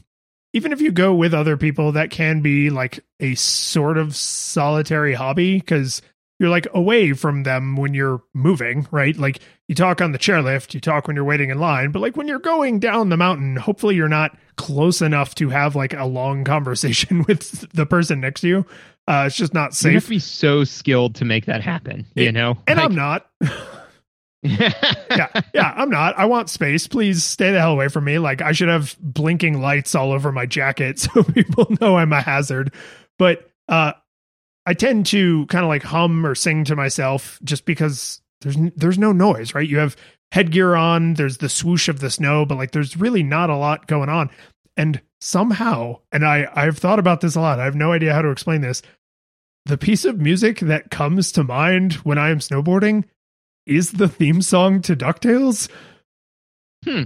[0.52, 5.14] even if you go with other people, that can be like a sort of solitary
[5.14, 6.00] hobby because
[6.38, 9.16] you're like away from them when you're moving, right?
[9.16, 12.16] Like you talk on the chairlift, you talk when you're waiting in line, but like
[12.16, 16.04] when you're going down the mountain, hopefully you're not close enough to have like a
[16.04, 18.66] long conversation with the person next to you.
[19.06, 19.90] Uh, it's just not safe.
[19.90, 22.56] You have to be so skilled to make that happen, you know?
[22.66, 23.26] And like, I'm not.
[24.44, 26.18] yeah, yeah, I'm not.
[26.18, 26.86] I want space.
[26.86, 28.18] Please stay the hell away from me.
[28.18, 32.20] Like I should have blinking lights all over my jacket so people know I'm a
[32.20, 32.72] hazard.
[33.18, 33.92] But uh
[34.66, 38.98] I tend to kind of like hum or sing to myself just because there's there's
[38.98, 39.68] no noise, right?
[39.68, 39.96] You have
[40.32, 43.86] headgear on, there's the swoosh of the snow, but like there's really not a lot
[43.86, 44.30] going on.
[44.76, 47.60] And somehow, and I I've thought about this a lot.
[47.60, 48.82] I have no idea how to explain this.
[49.66, 53.04] The piece of music that comes to mind when I am snowboarding
[53.66, 55.70] is the theme song to DuckTales.
[56.84, 57.04] Hmm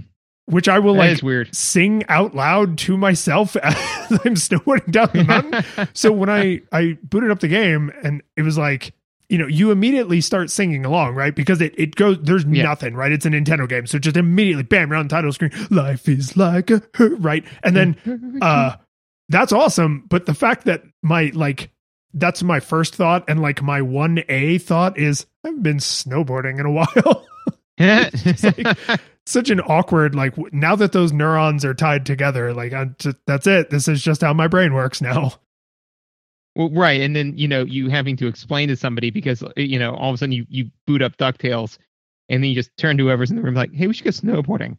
[0.49, 1.55] which I will that like weird.
[1.55, 3.75] sing out loud to myself as
[4.11, 5.89] I'm snowboarding down the mountain.
[5.93, 8.93] so when I I booted up the game and it was like,
[9.29, 11.35] you know, you immediately start singing along, right?
[11.35, 12.63] Because it, it goes there's yeah.
[12.63, 13.11] nothing, right?
[13.11, 13.85] It's a Nintendo game.
[13.85, 17.45] So just immediately bam, around the title screen, life is like a right?
[17.63, 18.75] And then uh
[19.29, 20.05] that's awesome.
[20.09, 21.69] But the fact that my like
[22.15, 26.71] that's my first thought and like my 1A thought is I've been snowboarding in a
[26.71, 27.25] while.
[27.79, 33.17] like, such an awkward like now that those neurons are tied together like I'm just,
[33.27, 33.69] that's it.
[33.69, 35.33] This is just how my brain works now.
[36.55, 39.77] Well right and then you know you having to explain to somebody because uh, you
[39.77, 41.77] know all of a sudden you you boot up ducktales
[42.27, 44.09] and then you just turn to whoever's in the room like hey we should go
[44.09, 44.77] snowboarding.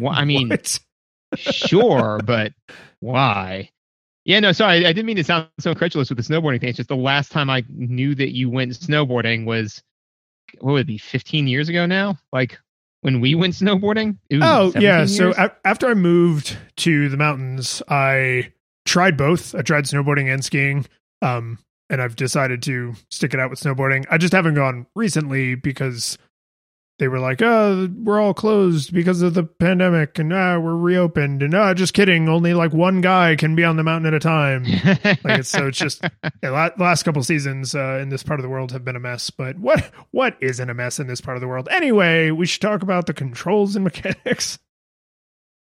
[0.00, 0.50] Well, i mean
[1.36, 2.52] sure but
[2.98, 3.70] why?
[4.24, 6.70] Yeah no sorry I, I didn't mean to sound so incredulous with the snowboarding thing.
[6.70, 9.82] It's just the last time i knew that you went snowboarding was
[10.60, 12.18] what would it be 15 years ago now?
[12.32, 12.58] Like
[13.04, 14.16] when we went snowboarding?
[14.32, 15.00] oh yeah.
[15.00, 15.14] Years?
[15.14, 18.50] So a- after I moved to the mountains, I
[18.86, 19.54] tried both.
[19.54, 20.86] I tried snowboarding and skiing.
[21.20, 21.58] Um,
[21.90, 24.06] and I've decided to stick it out with snowboarding.
[24.10, 26.16] I just haven't gone recently because
[26.98, 31.42] they were like, "Oh, we're all closed because of the pandemic, and uh, we're reopened."
[31.42, 34.20] And uh, just kidding, only like one guy can be on the mountain at a
[34.20, 34.64] time.
[35.24, 38.42] like it's so it's just yeah, the last couple seasons uh, in this part of
[38.42, 39.30] the world have been a mess.
[39.30, 41.68] But what what isn't a mess in this part of the world?
[41.70, 44.58] Anyway, we should talk about the controls and mechanics.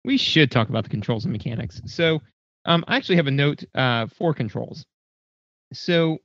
[0.05, 1.83] We should talk about the controls and mechanics.
[1.87, 2.23] So,
[2.65, 4.87] um, I actually have a note uh, for controls.
[5.73, 6.19] So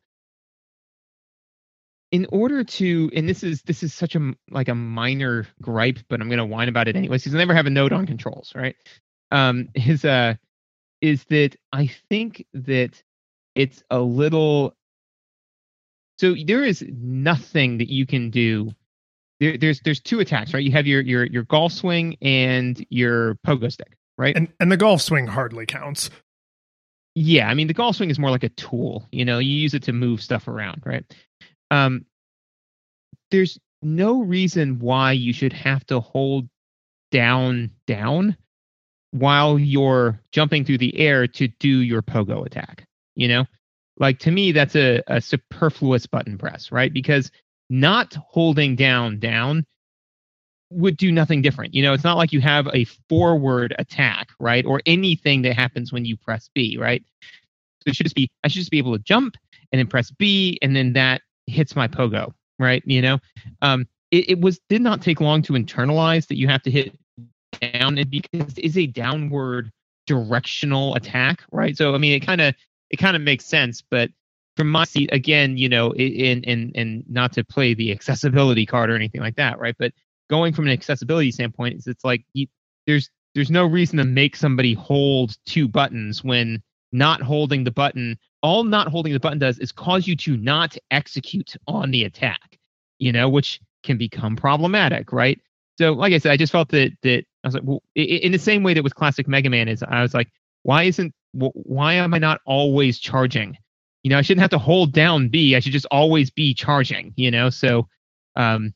[2.12, 6.22] in order to and this is this is such a like a minor gripe but
[6.22, 8.52] i'm going to whine about it anyways because i never have a note on controls
[8.56, 8.76] right?
[9.32, 10.36] Um is uh
[11.02, 13.02] is that i think that
[13.56, 14.76] it's a little
[16.22, 18.72] so there is nothing that you can do.
[19.40, 20.64] There, there's there's two attacks right?
[20.64, 24.36] You have your your your golf swing and your pogo stick right?
[24.36, 26.12] And and the golf swing hardly counts.
[27.16, 29.40] Yeah i mean the golf swing is more like a tool you know?
[29.40, 31.04] You use it to move stuff around right
[31.72, 32.06] um,
[33.32, 36.48] there's no reason why you should have to hold
[37.12, 38.38] down down
[39.12, 42.86] while you're jumping through the air to do your pogo attack.
[43.16, 43.46] You know,
[43.98, 46.94] like to me, that's a, a superfluous button press, right?
[46.94, 47.32] Because
[47.70, 49.66] not holding down down
[50.70, 51.74] would do nothing different.
[51.74, 54.66] You know, it's not like you have a forward attack, right?
[54.66, 57.04] Or anything that happens when you press B, right?
[57.82, 59.36] So it should just be I should just be able to jump
[59.72, 61.22] and then press B and then that
[61.52, 62.84] hits my pogo, right?
[62.86, 63.20] You know,
[63.62, 66.98] um, it, it was did not take long to internalize that you have to hit
[67.62, 69.72] down, and because it is a downward
[70.08, 71.78] directional attack, right?
[71.78, 72.56] So I mean, it kind of
[72.90, 74.10] it kind of makes sense, but
[74.58, 78.90] from my seat, again, you know, in in and not to play the accessibility card
[78.90, 79.76] or anything like that, right?
[79.78, 79.94] But
[80.30, 82.48] going from an accessibility standpoint, is it's like you,
[82.88, 88.18] there's there's no reason to make somebody hold two buttons when not holding the button
[88.42, 92.58] all not holding the button does is cause you to not execute on the attack,
[93.00, 95.40] you know, which can become problematic, right?
[95.78, 98.40] So, like I said, I just felt that that I was like, well, in the
[98.40, 100.30] same way that with classic Mega Man is, I was like,
[100.64, 103.58] why isn't why am I not always charging?
[104.04, 105.56] You know, I shouldn't have to hold down B.
[105.56, 107.14] I should just always be charging.
[107.16, 107.88] You know, so
[108.36, 108.74] um,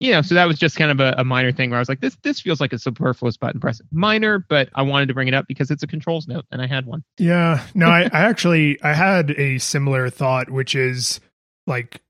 [0.00, 1.88] you know, so that was just kind of a, a, minor thing where I was
[1.88, 3.80] like, this this feels like a superfluous button press.
[3.90, 6.66] Minor, but I wanted to bring it up because it's a controls note, and I
[6.66, 7.02] had one.
[7.18, 11.20] Yeah, no, I, I actually I had a similar thought, which is
[11.66, 12.00] like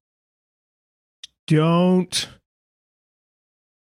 [1.46, 2.28] don't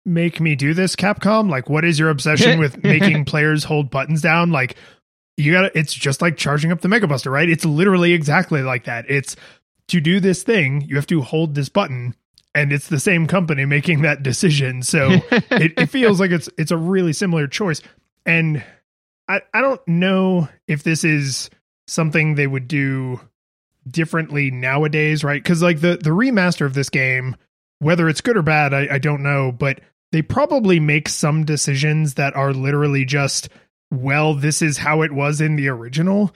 [0.05, 1.49] make me do this, Capcom.
[1.49, 4.51] Like, what is your obsession with making players hold buttons down?
[4.51, 4.77] Like,
[5.35, 7.49] you gotta, it's just like charging up the Mega Buster, right?
[7.49, 9.05] It's literally exactly like that.
[9.09, 9.35] It's
[9.89, 12.15] to do this thing, you have to hold this button.
[12.55, 14.81] And it's the same company making that decision.
[14.81, 17.81] So it, it feels like it's it's a really similar choice.
[18.25, 18.63] And
[19.27, 21.49] I, I don't know if this is
[21.87, 23.19] something they would do
[23.87, 25.41] differently nowadays, right?
[25.41, 27.35] Because like the the remaster of this game,
[27.79, 29.81] whether it's good or bad, I, I don't know, but
[30.11, 33.49] they probably make some decisions that are literally just,
[33.91, 36.33] well, this is how it was in the original,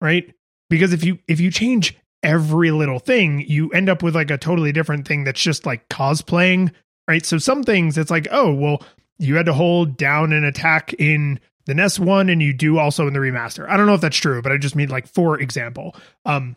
[0.00, 0.34] right?
[0.70, 4.38] Because if you if you change every little thing, you end up with like a
[4.38, 6.72] totally different thing that's just like cosplaying,
[7.06, 7.24] right?
[7.24, 8.82] So some things it's like, oh, well,
[9.18, 13.06] you had to hold down an attack in the NES one and you do also
[13.06, 13.68] in the remaster.
[13.68, 15.94] I don't know if that's true, but I just mean like for example.
[16.24, 16.56] Um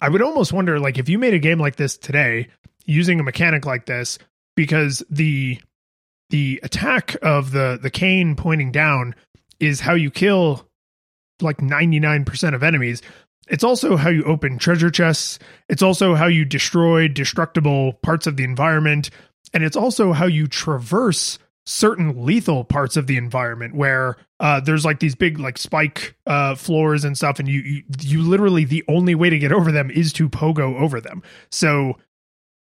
[0.00, 2.48] I would almost wonder like if you made a game like this today
[2.84, 4.18] using a mechanic like this
[4.54, 5.60] because the
[6.30, 9.14] the attack of the the cane pointing down
[9.60, 10.66] is how you kill
[11.40, 13.02] like 99% of enemies.
[13.46, 15.38] It's also how you open treasure chests.
[15.68, 19.10] It's also how you destroy destructible parts of the environment.
[19.54, 24.84] And it's also how you traverse certain lethal parts of the environment where uh, there's
[24.84, 28.84] like these big like spike uh, floors and stuff, and you, you you literally the
[28.88, 31.22] only way to get over them is to pogo over them.
[31.50, 31.98] So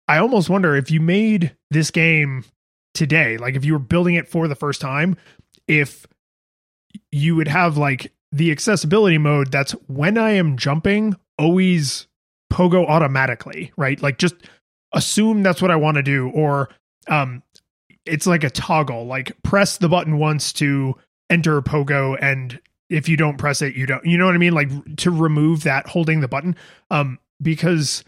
[0.06, 2.44] I almost wonder if you made this game
[2.94, 5.16] today, like if you were building it for the first time,
[5.66, 6.06] if
[7.10, 12.06] you would have like the accessibility mode that's when I am jumping, always
[12.52, 14.00] pogo automatically, right?
[14.00, 14.34] Like just
[14.92, 16.68] assume that's what I want to do, or
[17.08, 17.42] um,
[18.06, 20.94] it's like a toggle like press the button once to
[21.28, 24.54] enter pogo and if you don't press it you don't you know what i mean
[24.54, 26.54] like to remove that holding the button
[26.90, 28.04] um because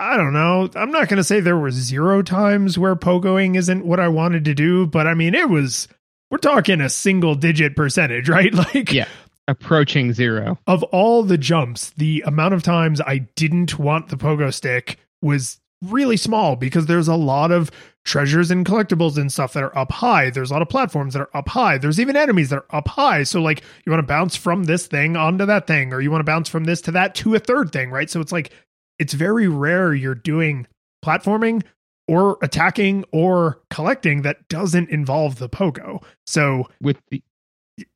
[0.00, 3.84] i don't know i'm not going to say there were zero times where pogoing isn't
[3.84, 5.86] what i wanted to do but i mean it was
[6.30, 9.08] we're talking a single digit percentage right like yeah
[9.48, 14.52] approaching zero of all the jumps the amount of times i didn't want the pogo
[14.52, 17.70] stick was really small because there's a lot of
[18.04, 20.30] treasures and collectibles and stuff that are up high.
[20.30, 21.78] There's a lot of platforms that are up high.
[21.78, 23.22] There's even enemies that are up high.
[23.22, 26.20] So like you want to bounce from this thing onto that thing, or you want
[26.20, 28.10] to bounce from this to that to a third thing, right?
[28.10, 28.52] So it's like
[28.98, 30.66] it's very rare you're doing
[31.04, 31.62] platforming
[32.10, 36.02] or attacking or collecting that doesn't involve the pogo.
[36.26, 37.22] So with the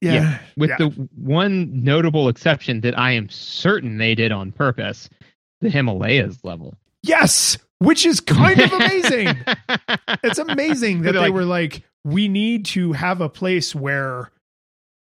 [0.00, 0.76] yeah, yeah with yeah.
[0.78, 5.10] the one notable exception that I am certain they did on purpose,
[5.60, 6.76] the Himalayas level.
[7.02, 9.36] Yes, which is kind of amazing.
[10.22, 14.30] it's amazing that they like, were like, we need to have a place where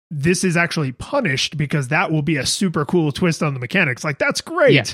[0.09, 4.03] this is actually punished because that will be a super cool twist on the mechanics.
[4.03, 4.73] Like that's great.
[4.73, 4.85] Yeah.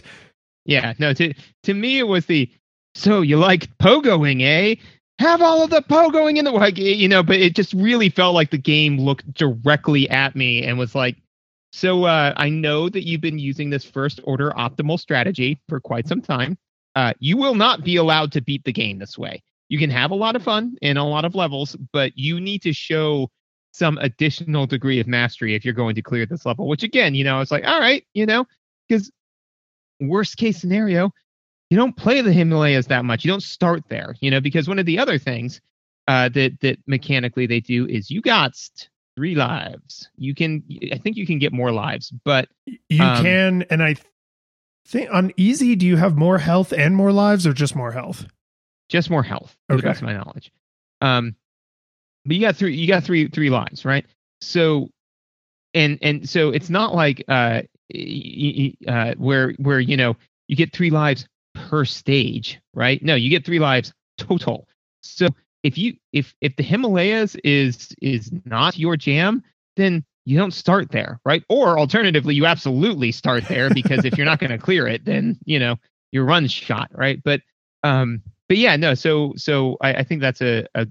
[0.66, 0.94] Yeah.
[1.00, 1.34] No, to
[1.64, 2.52] to me it was the
[2.96, 4.76] so you like pogoing, eh?
[5.20, 8.34] Have all of the pogoing in the like you know, but it just really felt
[8.36, 11.18] like the game looked directly at me and was like,
[11.72, 16.08] so uh, I know that you've been using this first order optimal strategy for quite
[16.08, 16.58] some time.
[16.96, 19.42] Uh, you will not be allowed to beat the game this way.
[19.70, 22.62] You can have a lot of fun in a lot of levels, but you need
[22.64, 23.30] to show
[23.72, 26.68] some additional degree of mastery if you're going to clear this level.
[26.68, 28.46] Which again, you know, it's like, all right, you know,
[28.88, 29.12] because
[30.00, 31.12] worst case scenario,
[31.70, 33.26] you don't play the Himalayas that much.
[33.26, 35.62] You don't start there, you know, because one of the other things
[36.08, 38.54] uh, that that mechanically they do is you got
[39.16, 40.10] three lives.
[40.18, 43.96] You can, I think you can get more lives, but you um, can, and I
[44.88, 48.26] think on easy, do you have more health and more lives, or just more health?
[48.90, 49.56] Just more health.
[49.72, 50.52] Okay, that's my knowledge.
[51.02, 51.36] Um,
[52.26, 52.76] but you got three.
[52.76, 54.06] You got three three lives, right?
[54.42, 54.90] So,
[55.74, 57.62] and and so it's not like uh,
[58.88, 60.16] uh where where you know
[60.48, 63.02] you get three lives per stage, right?
[63.04, 64.68] No, you get three lives total.
[65.02, 65.28] So
[65.64, 69.44] if you if if the Himalayas is is not your jam,
[69.76, 71.44] then you don't start there, right?
[71.50, 75.38] Or alternatively, you absolutely start there because if you're not going to clear it, then
[75.46, 75.78] you know
[76.12, 77.22] your run's shot, right?
[77.24, 77.42] But
[77.84, 78.94] um, but yeah, no.
[78.94, 80.88] So so I, I think that's a, a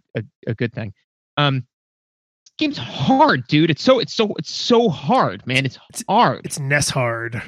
[0.47, 0.93] a good thing.
[1.37, 1.67] Um,
[2.59, 3.71] game's hard, dude.
[3.71, 5.65] It's so it's so it's so hard, man.
[5.65, 6.43] It's it's hard.
[6.45, 7.43] It's NES hard.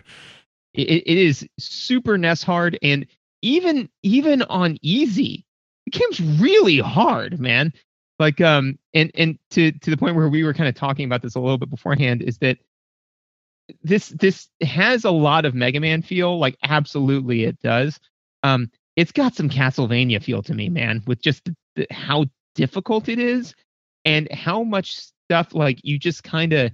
[0.74, 3.06] It, it is super NES hard, and
[3.42, 5.46] even even on easy,
[5.86, 7.72] the game's really hard, man
[8.20, 11.20] like um and and to to the point where we were kind of talking about
[11.20, 12.58] this a little bit beforehand is that
[13.82, 17.98] this this has a lot of Mega Man feel, like absolutely it does.
[18.42, 23.08] Um, it's got some Castlevania feel to me, man, with just the, the, how difficult
[23.08, 23.54] it is
[24.04, 26.70] and how much stuff like you just kind of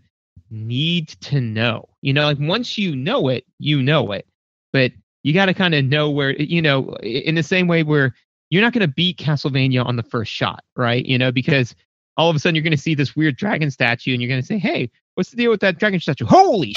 [0.50, 1.88] need to know.
[2.02, 4.26] You know, like once you know it, you know it.
[4.72, 4.92] But
[5.22, 8.14] you got to kind of know where you know in the same way where
[8.50, 11.04] you're not going to beat Castlevania on the first shot, right?
[11.04, 11.74] You know, because
[12.16, 14.40] all of a sudden you're going to see this weird dragon statue and you're going
[14.40, 16.74] to say, "Hey, what's the deal with that dragon statue?" Holy,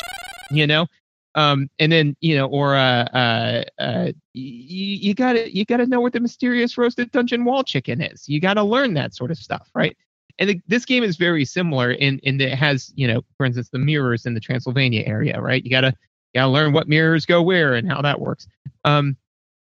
[0.51, 0.88] you know.
[1.36, 5.88] Um, and then you know, or uh, uh, uh you got to you got to
[5.88, 8.30] know what the mysterious roasted dungeon wall chicken is.
[8.30, 9.97] You got to learn that sort of stuff, right?
[10.39, 13.45] And the, this game is very similar in in that it has you know, for
[13.45, 15.63] instance, the mirrors in the Transylvania area, right?
[15.63, 15.93] You gotta
[16.34, 18.47] you gotta learn what mirrors go where and how that works.
[18.84, 19.15] Um,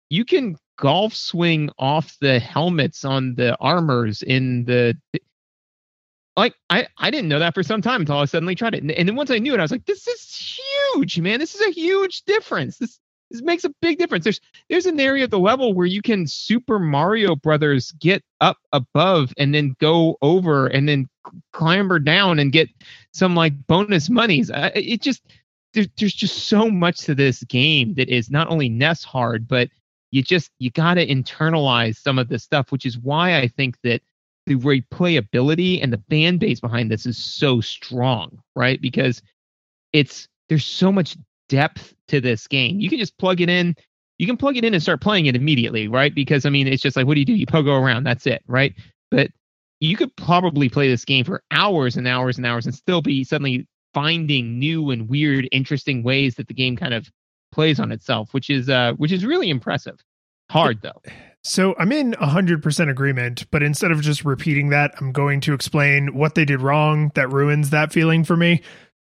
[0.09, 4.97] you can golf swing off the helmets on the armors in the
[6.35, 8.81] like I, I didn't know that for some time until I suddenly tried it.
[8.81, 10.59] And, and then once I knew it, I was like, this is
[10.95, 11.39] huge, man.
[11.39, 12.77] This is a huge difference.
[12.77, 12.99] This
[13.33, 14.23] this makes a big difference.
[14.23, 18.57] There's there's an area of the level where you can Super Mario Brothers get up
[18.71, 21.09] above and then go over and then
[21.51, 22.69] clamber down and get
[23.11, 24.51] some like bonus monies.
[24.53, 25.23] It just
[25.73, 29.67] there's there's just so much to this game that is not only NES hard, but
[30.11, 33.77] you just you got to internalize some of this stuff, which is why I think
[33.83, 34.03] that
[34.45, 38.79] the replayability and the fan base behind this is so strong, right?
[38.79, 39.23] Because
[39.91, 41.17] it's there's so much
[41.53, 42.79] depth to this game.
[42.79, 43.75] You can just plug it in.
[44.17, 46.13] You can plug it in and start playing it immediately, right?
[46.13, 47.33] Because I mean, it's just like, what do you do?
[47.33, 48.05] You pogo around.
[48.05, 48.73] That's it, right?
[49.11, 49.29] But
[49.79, 53.23] you could probably play this game for hours and hours and hours and still be
[53.23, 57.07] suddenly finding new and weird, interesting ways that the game kind of
[57.51, 59.99] plays on itself, which is uh, which is really impressive.
[60.49, 61.01] Hard though.
[61.43, 66.15] So I'm in 100% agreement, but instead of just repeating that, I'm going to explain
[66.15, 68.61] what they did wrong that ruins that feeling for me.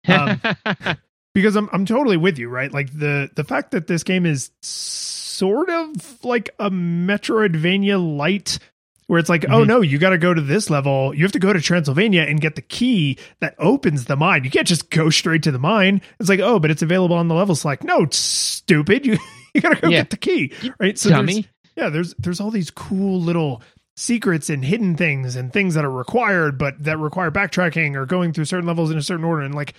[0.07, 0.41] Um,
[1.41, 2.71] because I'm I'm totally with you, right?
[2.71, 8.59] Like the the fact that this game is sort of like a Metroidvania light
[9.07, 9.61] where it's like, oh, mm-hmm.
[9.61, 11.15] oh no, you got to go to this level.
[11.15, 14.43] You have to go to Transylvania and get the key that opens the mine.
[14.43, 16.01] You can't just go straight to the mine.
[16.19, 19.05] It's like, oh, but it's available on the level Like, No, it's stupid.
[19.09, 19.17] You
[19.55, 20.01] you got to go yeah.
[20.01, 20.95] get the key, right?
[20.95, 21.33] So Dummy.
[21.33, 23.63] There's, yeah, there's there's all these cool little
[23.97, 28.31] secrets and hidden things and things that are required, but that require backtracking or going
[28.31, 29.41] through certain levels in a certain order.
[29.41, 29.73] And like,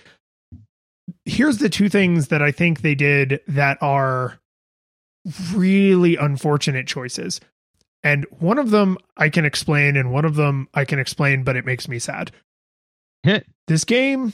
[1.25, 4.39] here's the two things that I think they did that are
[5.53, 7.39] really unfortunate choices.
[8.03, 11.55] And one of them I can explain, and one of them I can explain, but
[11.55, 12.31] it makes me sad.
[13.67, 14.33] this game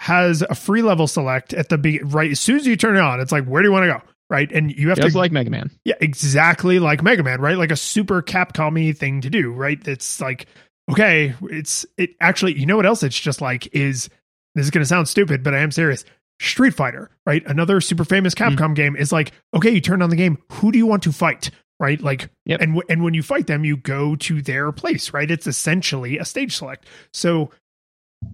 [0.00, 3.00] has a free level select at the be- right as soon as you turn it
[3.00, 3.20] on.
[3.20, 4.02] It's like, where do you want to go?
[4.30, 5.70] Right, and you have Just to like Mega Man.
[5.86, 7.40] Yeah, exactly like Mega Man.
[7.40, 9.52] Right, like a super Capcom thing to do.
[9.52, 10.46] Right, it's like
[10.90, 12.58] okay, it's it actually.
[12.58, 13.02] You know what else?
[13.02, 14.10] It's just like is
[14.54, 16.04] this is going to sound stupid, but I am serious.
[16.40, 17.44] Street Fighter, right?
[17.46, 18.44] Another super famous hmm.
[18.44, 18.74] Capcom mm.
[18.74, 20.38] game is like, okay, you turn on the game.
[20.52, 21.50] Who do you want to fight?
[21.80, 22.00] Right?
[22.00, 22.60] Like, yep.
[22.60, 25.30] and, w- and when you fight them, you go to their place, right?
[25.30, 26.86] It's essentially a stage select.
[27.12, 27.50] So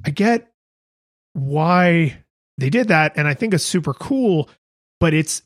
[0.05, 0.51] I get
[1.35, 2.19] why
[2.57, 3.13] they did that.
[3.17, 4.49] And I think it's super cool,
[4.99, 5.43] but it's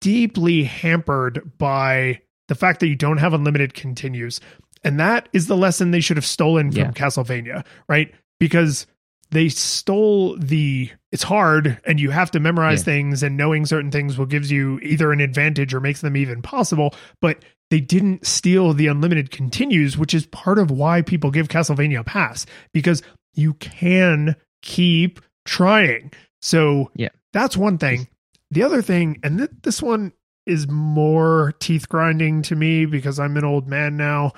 [0.00, 4.40] deeply hampered by the fact that you don't have unlimited continues.
[4.82, 6.90] And that is the lesson they should have stolen from yeah.
[6.92, 8.14] Castlevania, right?
[8.38, 8.86] Because
[9.34, 12.84] they stole the it's hard and you have to memorize yeah.
[12.84, 16.42] things and knowing certain things will gives you either an advantage or makes them even
[16.42, 21.48] possible but they didn't steal the unlimited continues which is part of why people give
[21.48, 23.02] castlevania a pass because
[23.34, 26.12] you can keep trying.
[26.40, 27.10] So yeah.
[27.32, 28.08] that's one thing.
[28.50, 30.12] The other thing and th- this one
[30.46, 34.32] is more teeth grinding to me because i'm an old man now.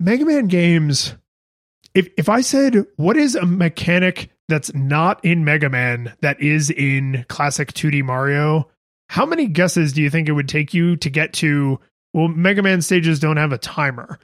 [0.00, 1.14] Mega man games
[1.98, 6.70] if if I said what is a mechanic that's not in Mega Man that is
[6.70, 8.68] in classic 2D Mario,
[9.08, 11.80] how many guesses do you think it would take you to get to
[12.14, 14.20] well Mega Man stages don't have a timer?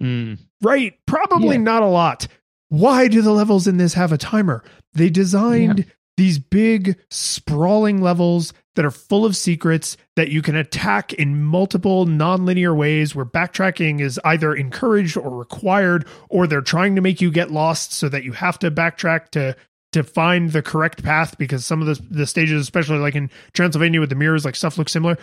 [0.00, 0.38] Mm.
[0.62, 1.62] Right, probably yeah.
[1.62, 2.28] not a lot.
[2.68, 4.62] Why do the levels in this have a timer?
[4.94, 5.84] They designed yeah.
[6.16, 12.06] these big sprawling levels that are full of secrets that you can attack in multiple
[12.06, 17.30] nonlinear ways where backtracking is either encouraged or required or they're trying to make you
[17.30, 19.56] get lost so that you have to backtrack to
[19.92, 24.00] to find the correct path because some of the the stages especially like in Transylvania
[24.00, 25.18] with the mirrors like stuff looks similar.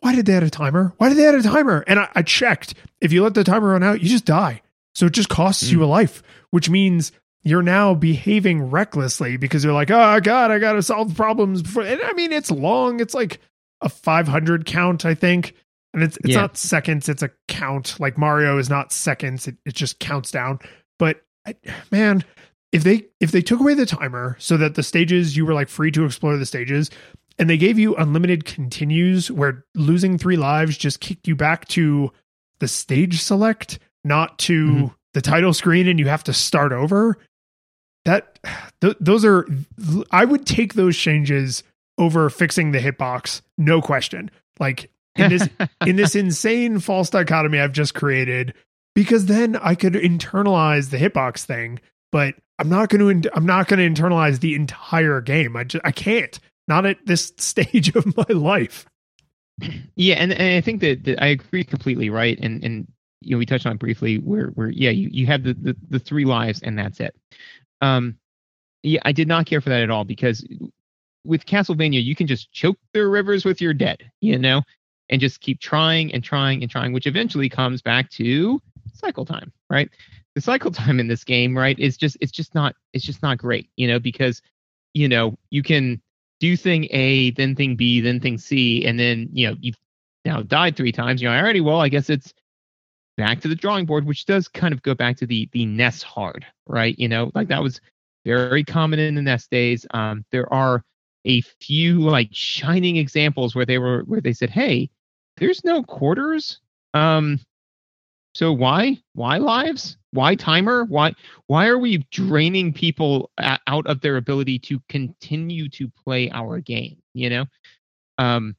[0.00, 0.94] Why did they add a timer?
[0.96, 1.84] Why did they add a timer?
[1.86, 2.74] And I, I checked.
[3.00, 4.62] If you let the timer run out you just die.
[4.94, 5.72] So it just costs mm.
[5.72, 7.12] you a life which means
[7.46, 11.84] you're now behaving recklessly because you're like, oh god, I gotta solve problems before.
[11.84, 12.98] And I mean, it's long.
[12.98, 13.38] It's like
[13.80, 15.54] a 500 count, I think,
[15.94, 16.40] and it's it's yeah.
[16.40, 17.08] not seconds.
[17.08, 18.00] It's a count.
[18.00, 19.46] Like Mario is not seconds.
[19.46, 20.58] It it just counts down.
[20.98, 21.22] But
[21.92, 22.24] man,
[22.72, 25.68] if they if they took away the timer so that the stages you were like
[25.68, 26.90] free to explore the stages,
[27.38, 32.10] and they gave you unlimited continues where losing three lives just kicked you back to
[32.58, 34.86] the stage select, not to mm-hmm.
[35.14, 37.16] the title screen, and you have to start over
[38.06, 38.38] that
[38.80, 39.46] th- those are
[40.10, 41.62] I would take those changes
[41.98, 44.30] over fixing the hitbox, no question.
[44.58, 45.48] Like in this
[45.86, 48.54] in this insane false dichotomy I've just created,
[48.94, 51.80] because then I could internalize the hitbox thing,
[52.12, 55.56] but I'm not going to I'm not going to internalize the entire game.
[55.56, 56.38] I just I can't.
[56.68, 58.86] Not at this stage of my life.
[59.94, 62.38] Yeah, and, and I think that, that I agree completely, right?
[62.40, 62.86] And and
[63.20, 65.76] you know we touched on it briefly where where yeah you, you have the, the
[65.88, 67.16] the three lives and that's it.
[67.80, 68.18] Um,
[68.82, 70.46] yeah, I did not care for that at all because
[71.24, 74.62] with Castlevania you can just choke the rivers with your dead, you know,
[75.10, 78.60] and just keep trying and trying and trying, which eventually comes back to
[78.94, 79.90] cycle time, right?
[80.34, 83.38] The cycle time in this game, right, is just it's just not it's just not
[83.38, 84.40] great, you know, because
[84.94, 86.00] you know you can
[86.38, 89.78] do thing A, then thing B, then thing C, and then you know you've
[90.24, 91.20] now died three times.
[91.20, 92.32] You know, already well, I guess it's
[93.16, 96.02] back to the drawing board, which does kind of go back to the the NES
[96.02, 96.98] hard, right?
[96.98, 97.80] You know, like that was
[98.24, 99.86] very common in the NES days.
[99.92, 100.82] Um, there are
[101.24, 104.90] a few like shining examples where they were where they said, "Hey,
[105.36, 106.60] there's no quarters.
[106.94, 107.40] Um,
[108.34, 109.96] so why why lives?
[110.12, 110.84] Why timer?
[110.84, 111.14] Why
[111.46, 116.98] why are we draining people out of their ability to continue to play our game?
[117.14, 117.44] You know,
[118.18, 118.56] um,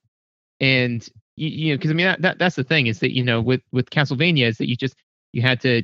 [0.60, 1.08] and
[1.38, 3.42] you, you know because I mean that, that that's the thing is that you know
[3.42, 4.96] with with Castlevania is that you just
[5.32, 5.84] you had to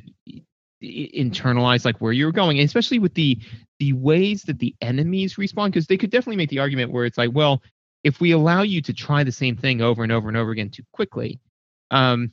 [0.82, 3.38] internalize like where you were going, and especially with the
[3.78, 7.18] the ways that the enemies respond because they could definitely make the argument where it's
[7.18, 7.62] like well
[8.04, 10.68] if we allow you to try the same thing over and over and over again
[10.70, 11.40] too quickly,
[11.90, 12.32] um,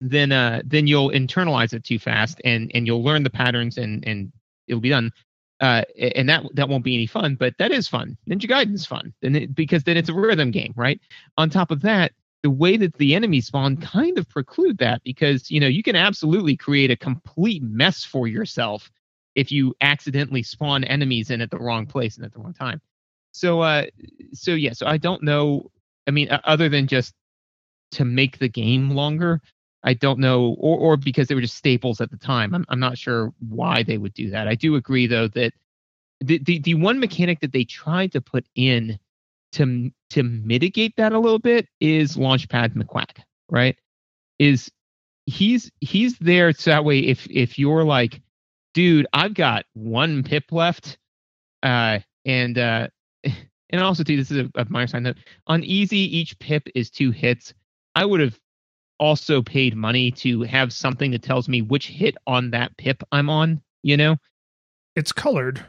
[0.00, 4.06] then uh, then you'll internalize it too fast, and and you'll learn the patterns, and
[4.06, 4.32] and
[4.66, 5.12] it'll be done.
[5.60, 8.16] Uh, and that that won't be any fun, but that is fun.
[8.28, 11.00] Ninja Gaiden's fun, and it, because then it's a rhythm game, right?
[11.38, 15.50] On top of that, the way that the enemies spawn kind of preclude that because
[15.50, 18.90] you know you can absolutely create a complete mess for yourself
[19.36, 22.80] if you accidentally spawn enemies in at the wrong place and at the wrong time.
[23.32, 23.84] So, uh,
[24.32, 25.70] so yeah, so I don't know.
[26.06, 27.14] I mean, other than just
[27.92, 29.42] to make the game longer,
[29.84, 32.54] I don't know, or or because they were just staples at the time.
[32.54, 34.48] I'm I'm not sure why they would do that.
[34.48, 35.52] I do agree though that
[36.20, 38.98] the the, the one mechanic that they tried to put in
[39.52, 43.76] to to mitigate that a little bit is Launchpad McQuack, right?
[44.38, 44.70] Is
[45.26, 48.20] he's he's there so that way if if you're like,
[48.74, 50.98] dude, I've got one pip left,
[51.62, 52.88] uh, and uh,
[53.24, 55.16] and also too, this is a, a minor sign note.
[55.46, 57.54] On easy, each pip is two hits.
[57.94, 58.38] I would have
[58.98, 63.28] also paid money to have something that tells me which hit on that pip I'm
[63.28, 63.60] on.
[63.82, 64.16] You know,
[64.94, 65.64] it's colored.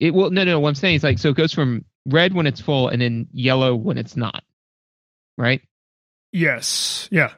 [0.00, 0.60] It well, no, no.
[0.60, 3.28] What I'm saying is like, so it goes from red when it's full, and then
[3.32, 4.42] yellow when it's not.
[5.36, 5.62] Right.
[6.32, 7.08] Yes.
[7.10, 7.32] Yeah.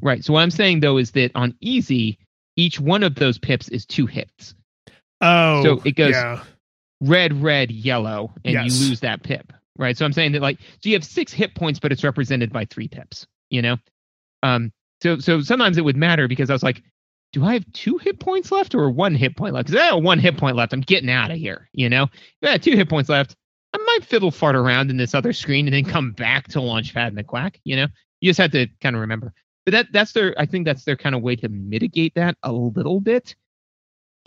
[0.00, 0.24] Right.
[0.24, 2.18] So what I'm saying though is that on easy,
[2.56, 4.54] each one of those pips is two hits.
[5.20, 5.62] Oh.
[5.62, 6.42] So it goes yeah
[7.00, 8.80] red, red, yellow, and yes.
[8.80, 9.52] you lose that pip.
[9.76, 9.96] Right.
[9.96, 12.64] So I'm saying that like so you have six hit points, but it's represented by
[12.64, 13.76] three pips, you know?
[14.42, 14.72] Um
[15.02, 16.82] so so sometimes it would matter because I was like,
[17.32, 19.68] do I have two hit points left or one hit point left?
[19.68, 20.72] Because I have one hit point left.
[20.72, 22.04] I'm getting out of here, you know?
[22.04, 23.36] If I had two hit points left,
[23.74, 27.18] I might fiddle fart around in this other screen and then come back to Launchpad
[27.18, 27.86] McQuack, you know?
[28.20, 29.32] You just have to kind of remember.
[29.64, 32.52] But that that's their I think that's their kind of way to mitigate that a
[32.52, 33.34] little bit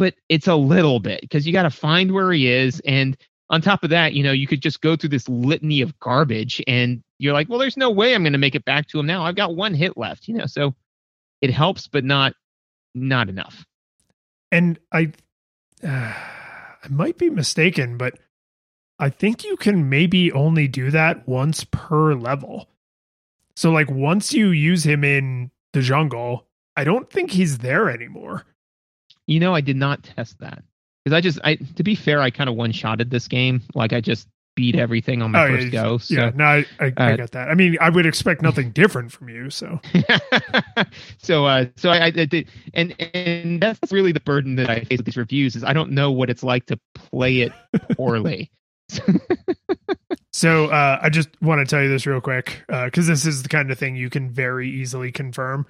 [0.01, 2.81] but it's a little bit because you got to find where he is.
[2.87, 3.15] And
[3.51, 6.59] on top of that, you know, you could just go through this litany of garbage
[6.65, 9.05] and you're like, well, there's no way I'm going to make it back to him
[9.05, 9.23] now.
[9.23, 10.73] I've got one hit left, you know, so
[11.41, 12.33] it helps, but not,
[12.93, 13.65] not enough.
[14.51, 15.11] And I,
[15.83, 15.87] uh,
[16.83, 18.17] I might be mistaken, but
[18.97, 22.70] I think you can maybe only do that once per level.
[23.55, 28.45] So like once you use him in the jungle, I don't think he's there anymore.
[29.28, 30.63] You know, I did not test that
[31.03, 33.61] because I just, I to be fair, I kind of one shotted this game.
[33.75, 35.97] Like I just beat everything on my oh, first yeah, go.
[35.97, 37.49] So, yeah, no, I, I, uh, I, get that.
[37.49, 39.49] I mean, I would expect nothing different from you.
[39.49, 39.79] So,
[41.17, 44.97] so, uh, so I, I, did, and and that's really the burden that I face
[44.97, 47.53] with these reviews is I don't know what it's like to play it
[47.95, 48.51] poorly.
[50.33, 53.25] so uh, I just want to tell you this real quick uh because uh, this
[53.25, 55.65] is the kind of thing you can very easily confirm.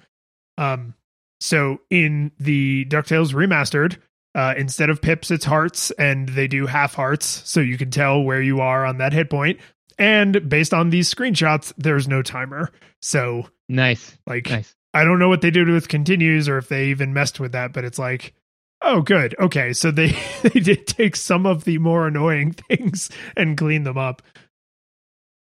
[0.58, 0.94] Um,
[1.40, 3.98] so in the DuckTales remastered,
[4.34, 8.22] uh, instead of pips, it's hearts, and they do half hearts, so you can tell
[8.22, 9.60] where you are on that hit point.
[9.98, 12.70] And based on these screenshots, there's no timer.
[13.00, 14.16] So nice.
[14.26, 14.74] Like nice.
[14.94, 17.72] I don't know what they did with continues or if they even messed with that,
[17.72, 18.34] but it's like,
[18.80, 19.34] oh, good.
[19.38, 23.98] Okay, so they they did take some of the more annoying things and clean them
[23.98, 24.22] up.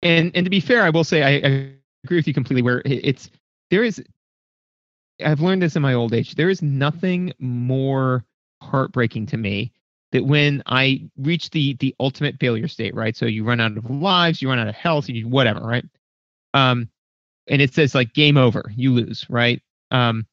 [0.03, 1.73] And and to be fair, I will say I, I
[2.05, 2.63] agree with you completely.
[2.63, 3.31] Where it's
[3.71, 4.03] there is
[5.25, 6.37] I've learned this in my old age.
[6.37, 8.25] There is nothing more
[8.69, 9.73] heartbreaking to me
[10.13, 13.17] that when I reach the the ultimate failure state, right?
[13.17, 15.85] So you run out of lives, you run out of health, you whatever, right?
[16.55, 16.89] Um,
[17.47, 19.63] and it says like game over, you lose, right?
[19.91, 20.27] Um,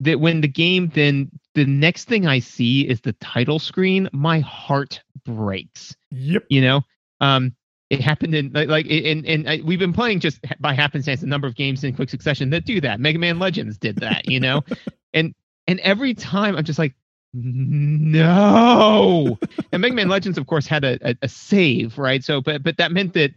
[0.00, 4.40] that when the game then the next thing I see is the title screen, my
[4.40, 5.96] heart breaks.
[6.10, 6.44] Yep.
[6.48, 6.82] You know,
[7.20, 7.54] um,
[7.90, 11.26] it happened in like, like and and I, we've been playing just by happenstance a
[11.26, 13.00] number of games in quick succession that do that.
[13.00, 14.62] Mega Man Legends did that, you know,
[15.14, 15.34] and
[15.66, 16.94] and every time I'm just like,
[17.44, 19.38] no.
[19.72, 22.24] and Mega Man Legends, of course, had a, a, a save, right?
[22.24, 23.32] So, but but that meant that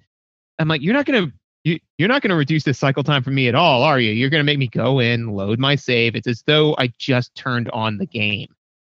[0.60, 1.32] I'm like, you're not gonna
[1.64, 4.12] you, you're not going to reduce the cycle time for me at all, are you?
[4.12, 6.16] You're going to make me go in, load my save.
[6.16, 8.48] It's as though I just turned on the game.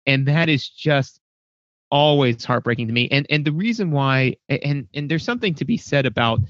[0.06, 1.20] And that is just
[1.90, 3.08] always heartbreaking to me.
[3.10, 6.40] And and the reason why and and there's something to be said about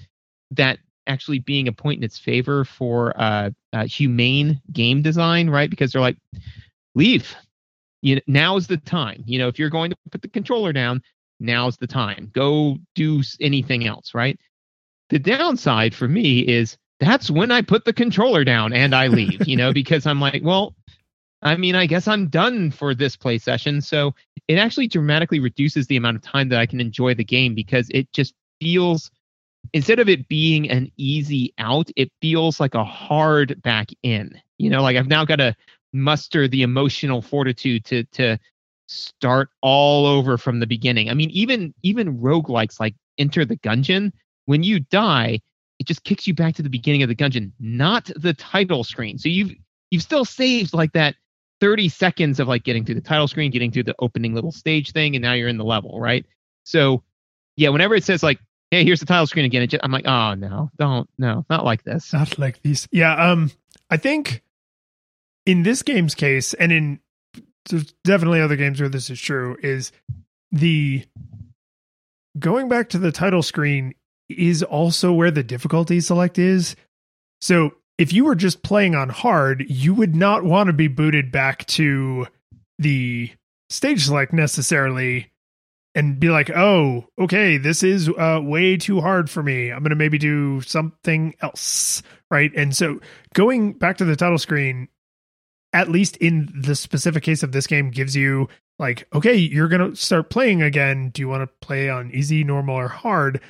[0.53, 5.71] that actually being a point in its favor for uh, uh humane game design, right?
[5.71, 6.17] Because they're like,
[6.95, 7.35] leave.
[8.05, 9.25] You know, now is the time.
[9.27, 11.03] You know, if you're going to put the controller down,
[11.41, 12.31] now's the time.
[12.35, 14.39] Go do anything else, right?
[15.09, 19.49] The downside for me is that's when I put the controller down and I leave,
[19.49, 20.75] you know, because I'm like, well,
[21.41, 23.81] I mean, I guess I'm done for this play session.
[23.81, 24.15] So
[24.49, 27.89] it actually dramatically reduces the amount of time that I can enjoy the game because
[27.91, 29.11] it just feels,
[29.73, 34.39] instead of it being an easy out, it feels like a hard back in.
[34.59, 35.57] You know, like I've now got to
[35.95, 38.39] muster the emotional fortitude to to
[38.87, 41.09] start all over from the beginning.
[41.09, 44.13] I mean, even even roguelikes like Enter the Gungeon,
[44.47, 45.41] when you die,
[45.79, 49.19] it just kicks you back to the beginning of the dungeon, not the title screen.
[49.19, 49.53] So you've
[49.91, 51.15] you've still saved like that
[51.61, 54.93] 30 seconds of like getting through the title screen, getting through the opening little stage
[54.93, 56.27] thing, and now you're in the level, right?
[56.65, 57.03] So
[57.57, 58.39] yeah, whenever it says like,
[58.71, 62.13] hey, here's the title screen again, I'm like, oh no, don't no, not like this.
[62.13, 62.89] Not like these.
[62.91, 63.51] Yeah, um,
[63.91, 64.43] I think
[65.47, 67.01] in this game's case, and in
[67.69, 69.93] there's definitely other games where this is true, is
[70.53, 71.05] the
[72.39, 73.95] going back to the title screen
[74.29, 76.77] is also where the difficulty select is.
[77.41, 81.31] So if you were just playing on hard, you would not want to be booted
[81.31, 82.27] back to
[82.79, 83.31] the
[83.71, 85.31] stage select necessarily
[85.95, 89.71] and be like, oh, okay, this is uh, way too hard for me.
[89.71, 92.03] I'm going to maybe do something else.
[92.31, 92.53] Right.
[92.57, 93.01] And so
[93.35, 94.89] going back to the title screen,
[95.75, 98.49] at least in the specific case of this game, gives you
[98.79, 101.11] like, okay, you're going to start playing again.
[101.11, 103.41] Do you want to play on easy, normal, or hard?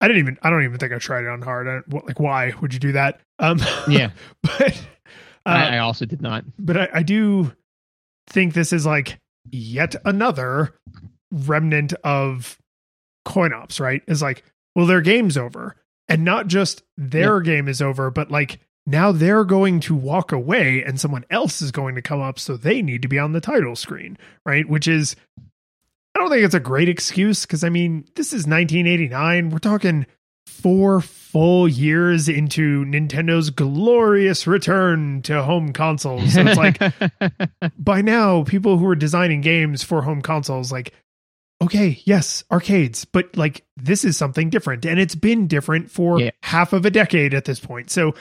[0.00, 0.38] I didn't even.
[0.42, 1.68] I don't even think I tried it on hard.
[1.68, 3.20] I, like, why would you do that?
[3.38, 4.10] Um, yeah,
[4.42, 4.72] but
[5.46, 6.44] uh, I, I, also did not.
[6.58, 7.52] But I, I do
[8.28, 9.18] think this is like
[9.50, 10.74] yet another
[11.30, 12.58] remnant of
[13.24, 13.78] coin ops.
[13.78, 14.02] Right?
[14.08, 14.42] Is like,
[14.74, 15.76] well, their game's over,
[16.08, 17.44] and not just their yeah.
[17.44, 21.70] game is over, but like now they're going to walk away, and someone else is
[21.70, 24.68] going to come up, so they need to be on the title screen, right?
[24.68, 25.16] Which is
[26.14, 29.50] I don't think it's a great excuse because I mean, this is 1989.
[29.50, 30.06] We're talking
[30.46, 36.34] four full years into Nintendo's glorious return to home consoles.
[36.34, 36.80] So it's like
[37.78, 40.92] by now, people who are designing games for home consoles, like,
[41.62, 44.84] okay, yes, arcades, but like this is something different.
[44.84, 46.30] And it's been different for yeah.
[46.42, 47.90] half of a decade at this point.
[47.90, 48.14] So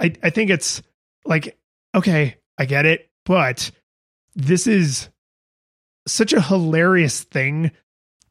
[0.00, 0.82] I, I think it's
[1.24, 1.58] like,
[1.94, 3.70] okay, I get it, but
[4.34, 5.08] this is
[6.06, 7.70] such a hilarious thing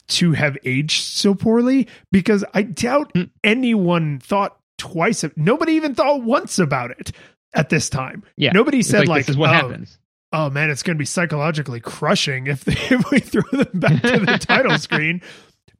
[0.07, 3.29] to have aged so poorly because I doubt mm.
[3.43, 5.23] anyone thought twice.
[5.23, 7.11] Of, nobody even thought once about it
[7.53, 8.23] at this time.
[8.35, 9.97] Yeah, nobody said like, like, "This is what oh, happens."
[10.31, 14.01] Oh man, it's going to be psychologically crushing if, they, if we throw them back
[14.01, 15.21] to the title screen.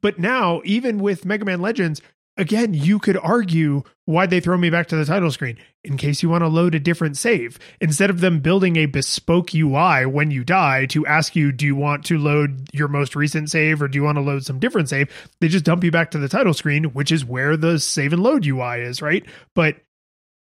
[0.00, 2.00] But now, even with Mega Man Legends,
[2.36, 6.22] again, you could argue why they throw me back to the title screen in case
[6.22, 7.58] you want to load a different save.
[7.80, 11.76] Instead of them building a bespoke UI when you die to ask you, do you
[11.76, 14.88] want to load your most recent save or do you want to load some different
[14.88, 15.08] save?
[15.40, 18.22] They just dump you back to the title screen, which is where the save and
[18.22, 19.24] load UI is, right?
[19.54, 19.76] But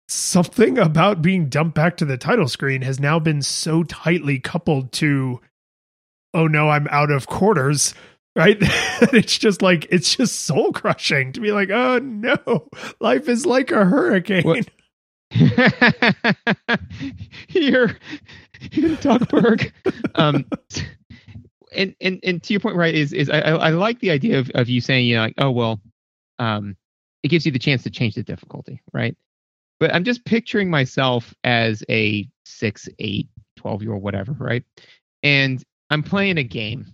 [0.07, 4.91] something about being dumped back to the title screen has now been so tightly coupled
[4.91, 5.41] to,
[6.33, 7.93] oh no, I'm out of quarters
[8.39, 8.57] right?
[8.61, 12.69] it's just like it's just soul crushing to be like, oh no,
[13.01, 14.63] life is like a hurricane.
[17.47, 17.97] Here
[18.71, 19.71] in Duckburg.
[20.15, 20.45] um,
[21.75, 22.95] and and and to your point, right?
[22.95, 25.51] Is is I I like the idea of of you saying you know like oh
[25.51, 25.81] well,
[26.39, 26.77] um,
[27.23, 29.17] it gives you the chance to change the difficulty, right?
[29.81, 34.63] But I'm just picturing myself as a six, eight, 12 year old, whatever, right?
[35.23, 36.85] And I'm playing a game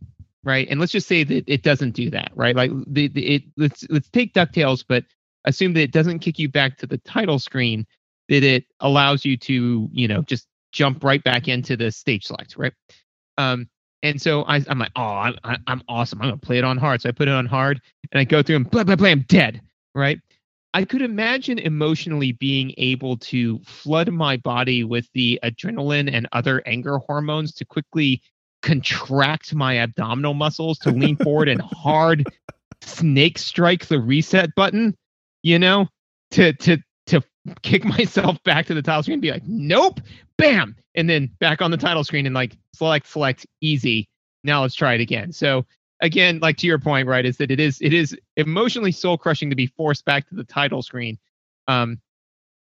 [0.45, 0.67] right?
[0.69, 2.55] And let's just say that it doesn't do that, right?
[2.55, 5.03] Like the, the it let's let's take Ducktales, but
[5.45, 7.85] assume that it doesn't kick you back to the title screen,
[8.29, 12.57] that it allows you to you know just jump right back into the stage select,
[12.57, 12.73] right?
[13.37, 13.67] Um,
[14.03, 15.35] And so I, I'm like, oh, I'm,
[15.67, 16.21] I'm awesome.
[16.21, 17.01] I'm gonna play it on hard.
[17.01, 17.81] So I put it on hard,
[18.11, 19.09] and I go through and blah blah blah.
[19.09, 19.61] I'm dead.
[19.95, 20.19] Right.
[20.75, 26.61] I could imagine emotionally being able to flood my body with the adrenaline and other
[26.67, 28.21] anger hormones to quickly
[28.65, 32.27] contract my abdominal muscles to lean forward and hard
[32.81, 34.97] snake strike the reset button,
[35.43, 35.87] you know,
[36.31, 37.21] to to to
[37.61, 40.01] kick myself back to the title screen and be like, nope,
[40.37, 44.09] bam, and then back on the title screen and like select select easy.
[44.43, 45.31] Now let's try it again.
[45.31, 45.65] So
[46.01, 49.51] again, like to your point, right, is that it is it is emotionally soul crushing
[49.51, 51.19] to be forced back to the title screen.
[51.67, 51.99] Um,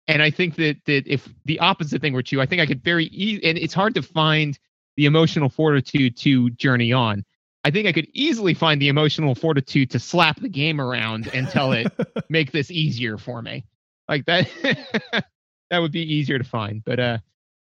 [0.09, 2.83] and I think that that if the opposite thing were true, I think I could
[2.83, 4.59] very e- and it's hard to find
[4.97, 7.25] the emotional fortitude to journey on.
[7.65, 11.49] I think I could easily find the emotional fortitude to slap the game around and
[11.49, 11.87] tell it
[12.29, 13.65] make this easier for me.
[14.09, 14.49] Like that
[15.71, 16.83] that would be easier to find.
[16.85, 17.19] But uh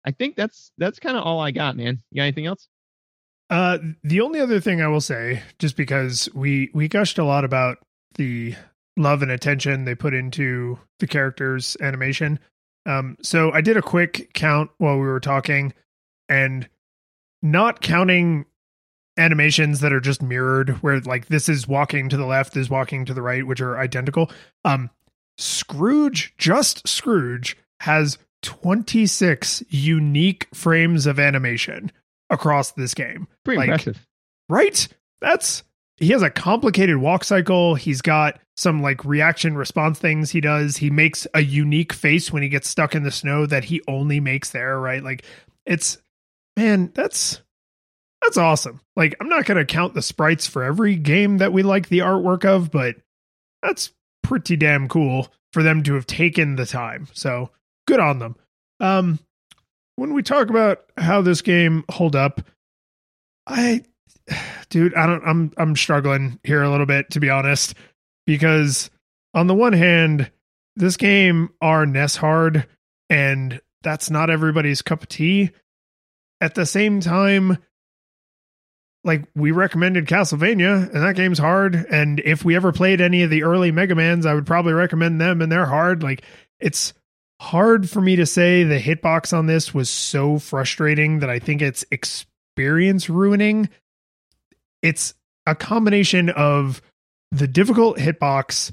[0.07, 2.01] I think that's that's kind of all I got, man.
[2.11, 2.69] You got anything else?
[3.51, 7.45] Uh, the only other thing I will say, just because we we gushed a lot
[7.45, 7.79] about
[8.15, 8.55] the
[8.97, 12.39] love and attention they put into the characters' animation.
[12.87, 15.75] Um, so I did a quick count while we were talking,
[16.29, 16.69] and
[17.43, 18.47] not counting
[19.17, 22.71] animations that are just mirrored, where like this is walking to the left, this is
[22.71, 24.31] walking to the right, which are identical.
[24.65, 24.91] Um,
[25.39, 31.91] Scrooge, just Scrooge, has 26 unique frames of animation
[32.31, 33.27] across this game.
[33.45, 34.07] Pretty like, impressive.
[34.49, 34.89] Right?
[35.21, 35.63] That's
[35.99, 37.75] he has a complicated walk cycle.
[37.75, 40.77] He's got some like reaction response things he does.
[40.77, 44.21] He makes a unique face when he gets stuck in the snow that he only
[44.21, 45.03] makes there, right?
[45.03, 45.25] Like
[45.65, 45.99] it's
[46.57, 47.43] man, that's
[48.23, 48.81] that's awesome.
[48.97, 52.01] Like I'm not going to count the sprites for every game that we like the
[52.01, 52.97] artwork of, but
[53.63, 53.93] that's
[54.23, 57.09] pretty damn cool for them to have taken the time.
[57.13, 57.51] So,
[57.87, 58.37] good on them.
[58.81, 59.19] Um
[59.97, 62.43] when we talk about how this game hold up,
[63.47, 63.83] I
[64.71, 67.75] dude, I don't I'm I'm struggling here a little bit to be honest
[68.27, 68.91] because
[69.35, 70.31] on the one hand,
[70.77, 72.67] this game are NES hard
[73.09, 75.51] and that's not everybody's cup of tea.
[76.41, 77.59] At the same time,
[79.05, 83.31] like we recommended Castlevania and that game's hard and if we ever played any of
[83.31, 86.03] the early Mega Mans, I would probably recommend them and they're hard.
[86.03, 86.23] Like
[86.59, 86.93] it's
[87.41, 91.63] hard for me to say the hitbox on this was so frustrating that I think
[91.63, 93.69] it's experience ruining.
[94.83, 95.15] It's
[95.47, 96.83] a combination of
[97.31, 98.73] the difficult hitbox,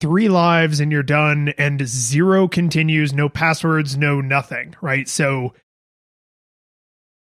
[0.00, 5.08] three lives and you're done, and zero continues, no passwords, no nothing, right?
[5.08, 5.54] So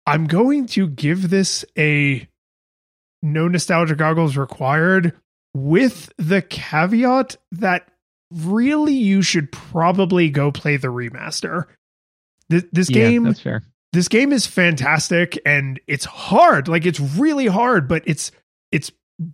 [0.06, 2.27] I'm going to give this a
[3.22, 5.14] no nostalgia goggles required
[5.53, 7.88] with the caveat that
[8.32, 11.65] really you should probably go play the remaster.
[12.49, 13.64] This, this Yeah, game that's fair.
[13.94, 18.32] this game is fantastic and it's hard like it's really hard but it's
[18.72, 18.91] it's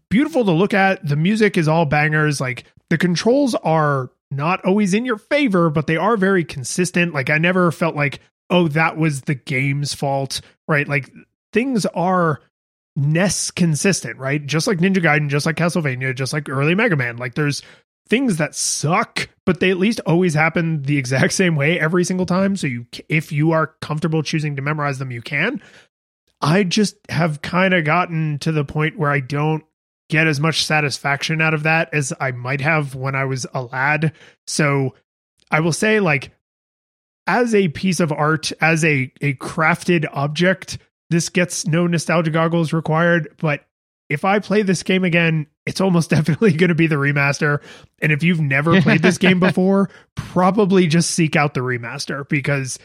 [0.10, 4.94] beautiful to look at the music is all bangers like the controls are not always
[4.94, 8.20] in your favor but they are very consistent like i never felt like
[8.52, 10.88] oh that was the game's fault right?
[10.88, 11.12] Like
[11.52, 12.42] things are
[12.96, 14.46] NES consistent right?
[14.46, 17.62] Just like ninja gaiden just like castlevania just like early mega man like there's
[18.08, 22.26] things that suck but they at least always happen the exact same way every single
[22.26, 22.56] time.
[22.56, 25.62] So you if you are comfortable choosing to memorize them you can.
[26.42, 29.64] I just have kind of gotten to the point where i don't
[30.10, 33.64] get as much satisfaction out of that as i might have when i was a
[33.64, 34.14] lad.
[34.48, 34.96] So
[35.50, 36.32] i will say like
[37.28, 40.78] as a piece of art as a a crafted object
[41.10, 43.66] this gets no nostalgia goggles required but
[44.12, 47.64] if I play this game again, it's almost definitely going to be the remaster.
[48.02, 52.78] And if you've never played this game before, probably just seek out the remaster because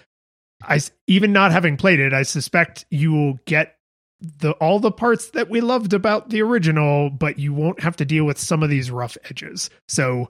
[0.62, 3.76] I even not having played it, I suspect you will get
[4.20, 8.04] the all the parts that we loved about the original, but you won't have to
[8.04, 9.68] deal with some of these rough edges.
[9.88, 10.28] So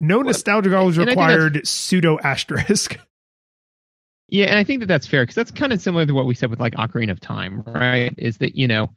[0.00, 1.68] no nostalgia goggles and I think that's- required.
[1.68, 2.98] Pseudo asterisk.
[4.30, 6.34] Yeah, and I think that that's fair because that's kind of similar to what we
[6.34, 8.14] said with like Ocarina of Time, right?
[8.16, 8.90] Is that you know,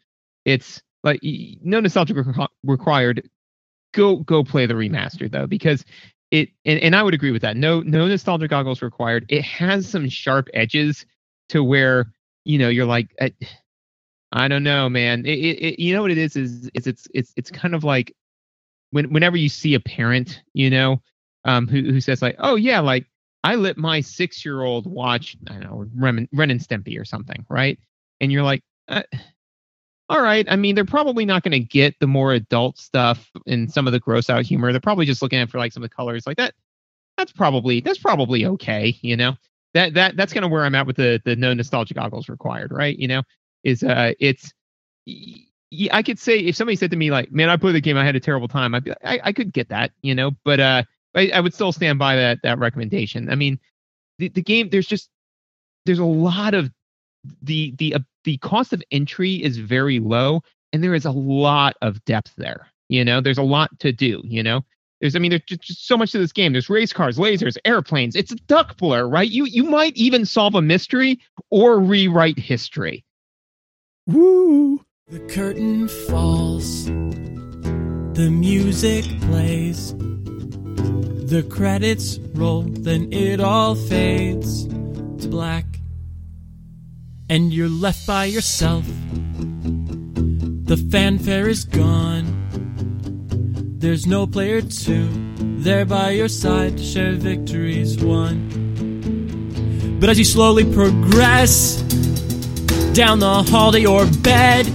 [0.45, 3.29] it's like no nostalgia requ- required.
[3.93, 5.85] Go go play the remaster though because
[6.31, 7.57] it and, and I would agree with that.
[7.57, 9.25] No no nostalgia goggles required.
[9.29, 11.05] It has some sharp edges
[11.49, 12.11] to where
[12.45, 13.33] you know you're like I,
[14.31, 15.25] I don't know, man.
[15.25, 18.15] It, it- you know what it is is is it's it's it's kind of like
[18.91, 21.01] when whenever you see a parent, you know,
[21.45, 23.05] um, who who says like, oh yeah, like
[23.43, 27.45] I let my six year old watch, I know, Ren, Ren and Stimpy or something,
[27.49, 27.77] right?
[28.21, 29.03] And you're like, uh,
[30.09, 30.45] all right.
[30.49, 33.93] I mean, they're probably not going to get the more adult stuff and some of
[33.93, 34.71] the gross out humor.
[34.71, 36.53] They're probably just looking at for like some of the colors like that.
[37.17, 39.35] That's probably that's probably okay, you know.
[39.73, 42.71] That that that's kind of where I'm at with the the no nostalgia goggles required,
[42.71, 42.97] right?
[42.97, 43.23] You know,
[43.63, 44.51] is uh it's
[45.91, 48.05] I could say if somebody said to me like, "Man, I played the game, I
[48.05, 50.83] had a terrible time," I'd be, I, I could get that, you know, but uh,
[51.15, 53.29] I, I would still stand by that that recommendation.
[53.29, 53.59] I mean,
[54.19, 55.09] the, the game there's just
[55.85, 56.71] there's a lot of
[57.41, 60.41] the the uh, the cost of entry is very low,
[60.71, 62.67] and there is a lot of depth there.
[62.89, 64.21] You know, there's a lot to do.
[64.25, 64.61] You know,
[65.01, 66.53] there's I mean, there's just, just so much to this game.
[66.53, 68.15] There's race cars, lasers, airplanes.
[68.15, 69.29] It's a duck blur, right?
[69.29, 71.19] You you might even solve a mystery
[71.49, 73.03] or rewrite history.
[74.07, 74.83] Woo!
[75.07, 79.93] The curtain falls, the music plays,
[80.75, 85.65] the credits roll, then it all fades to black,
[87.29, 88.85] and you're left by yourself.
[90.65, 92.43] The fanfare is gone,
[93.79, 95.09] there's no player two
[95.63, 99.97] there by your side to share victories won.
[99.99, 101.81] But as you slowly progress
[102.93, 104.67] down the hall to your bed,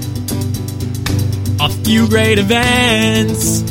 [1.60, 3.62] a few great events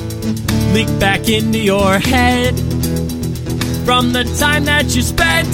[0.74, 2.56] leak back into your head
[3.86, 5.48] from the time that you spent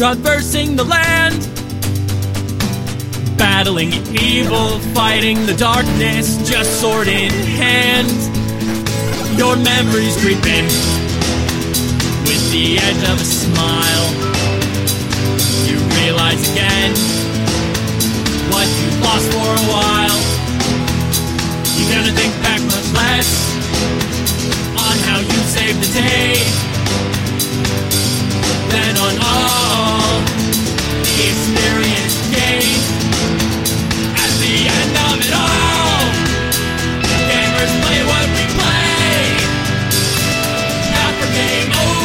[0.00, 1.38] traversing the land,
[3.36, 8.08] battling evil, fighting the darkness, just sword in hand.
[9.38, 10.64] Your memories creep in
[12.24, 14.08] with the edge of a smile.
[15.68, 16.92] You realize again
[18.52, 20.20] what you lost for a while.
[21.76, 22.49] You're gonna think back
[22.94, 23.54] Less
[24.84, 26.70] on how you saved the day.
[28.70, 30.22] than on all
[31.06, 32.86] the experience gained.
[34.22, 36.04] At the end of it all,
[37.30, 39.20] gamers play what we play.
[40.92, 41.99] not After game over.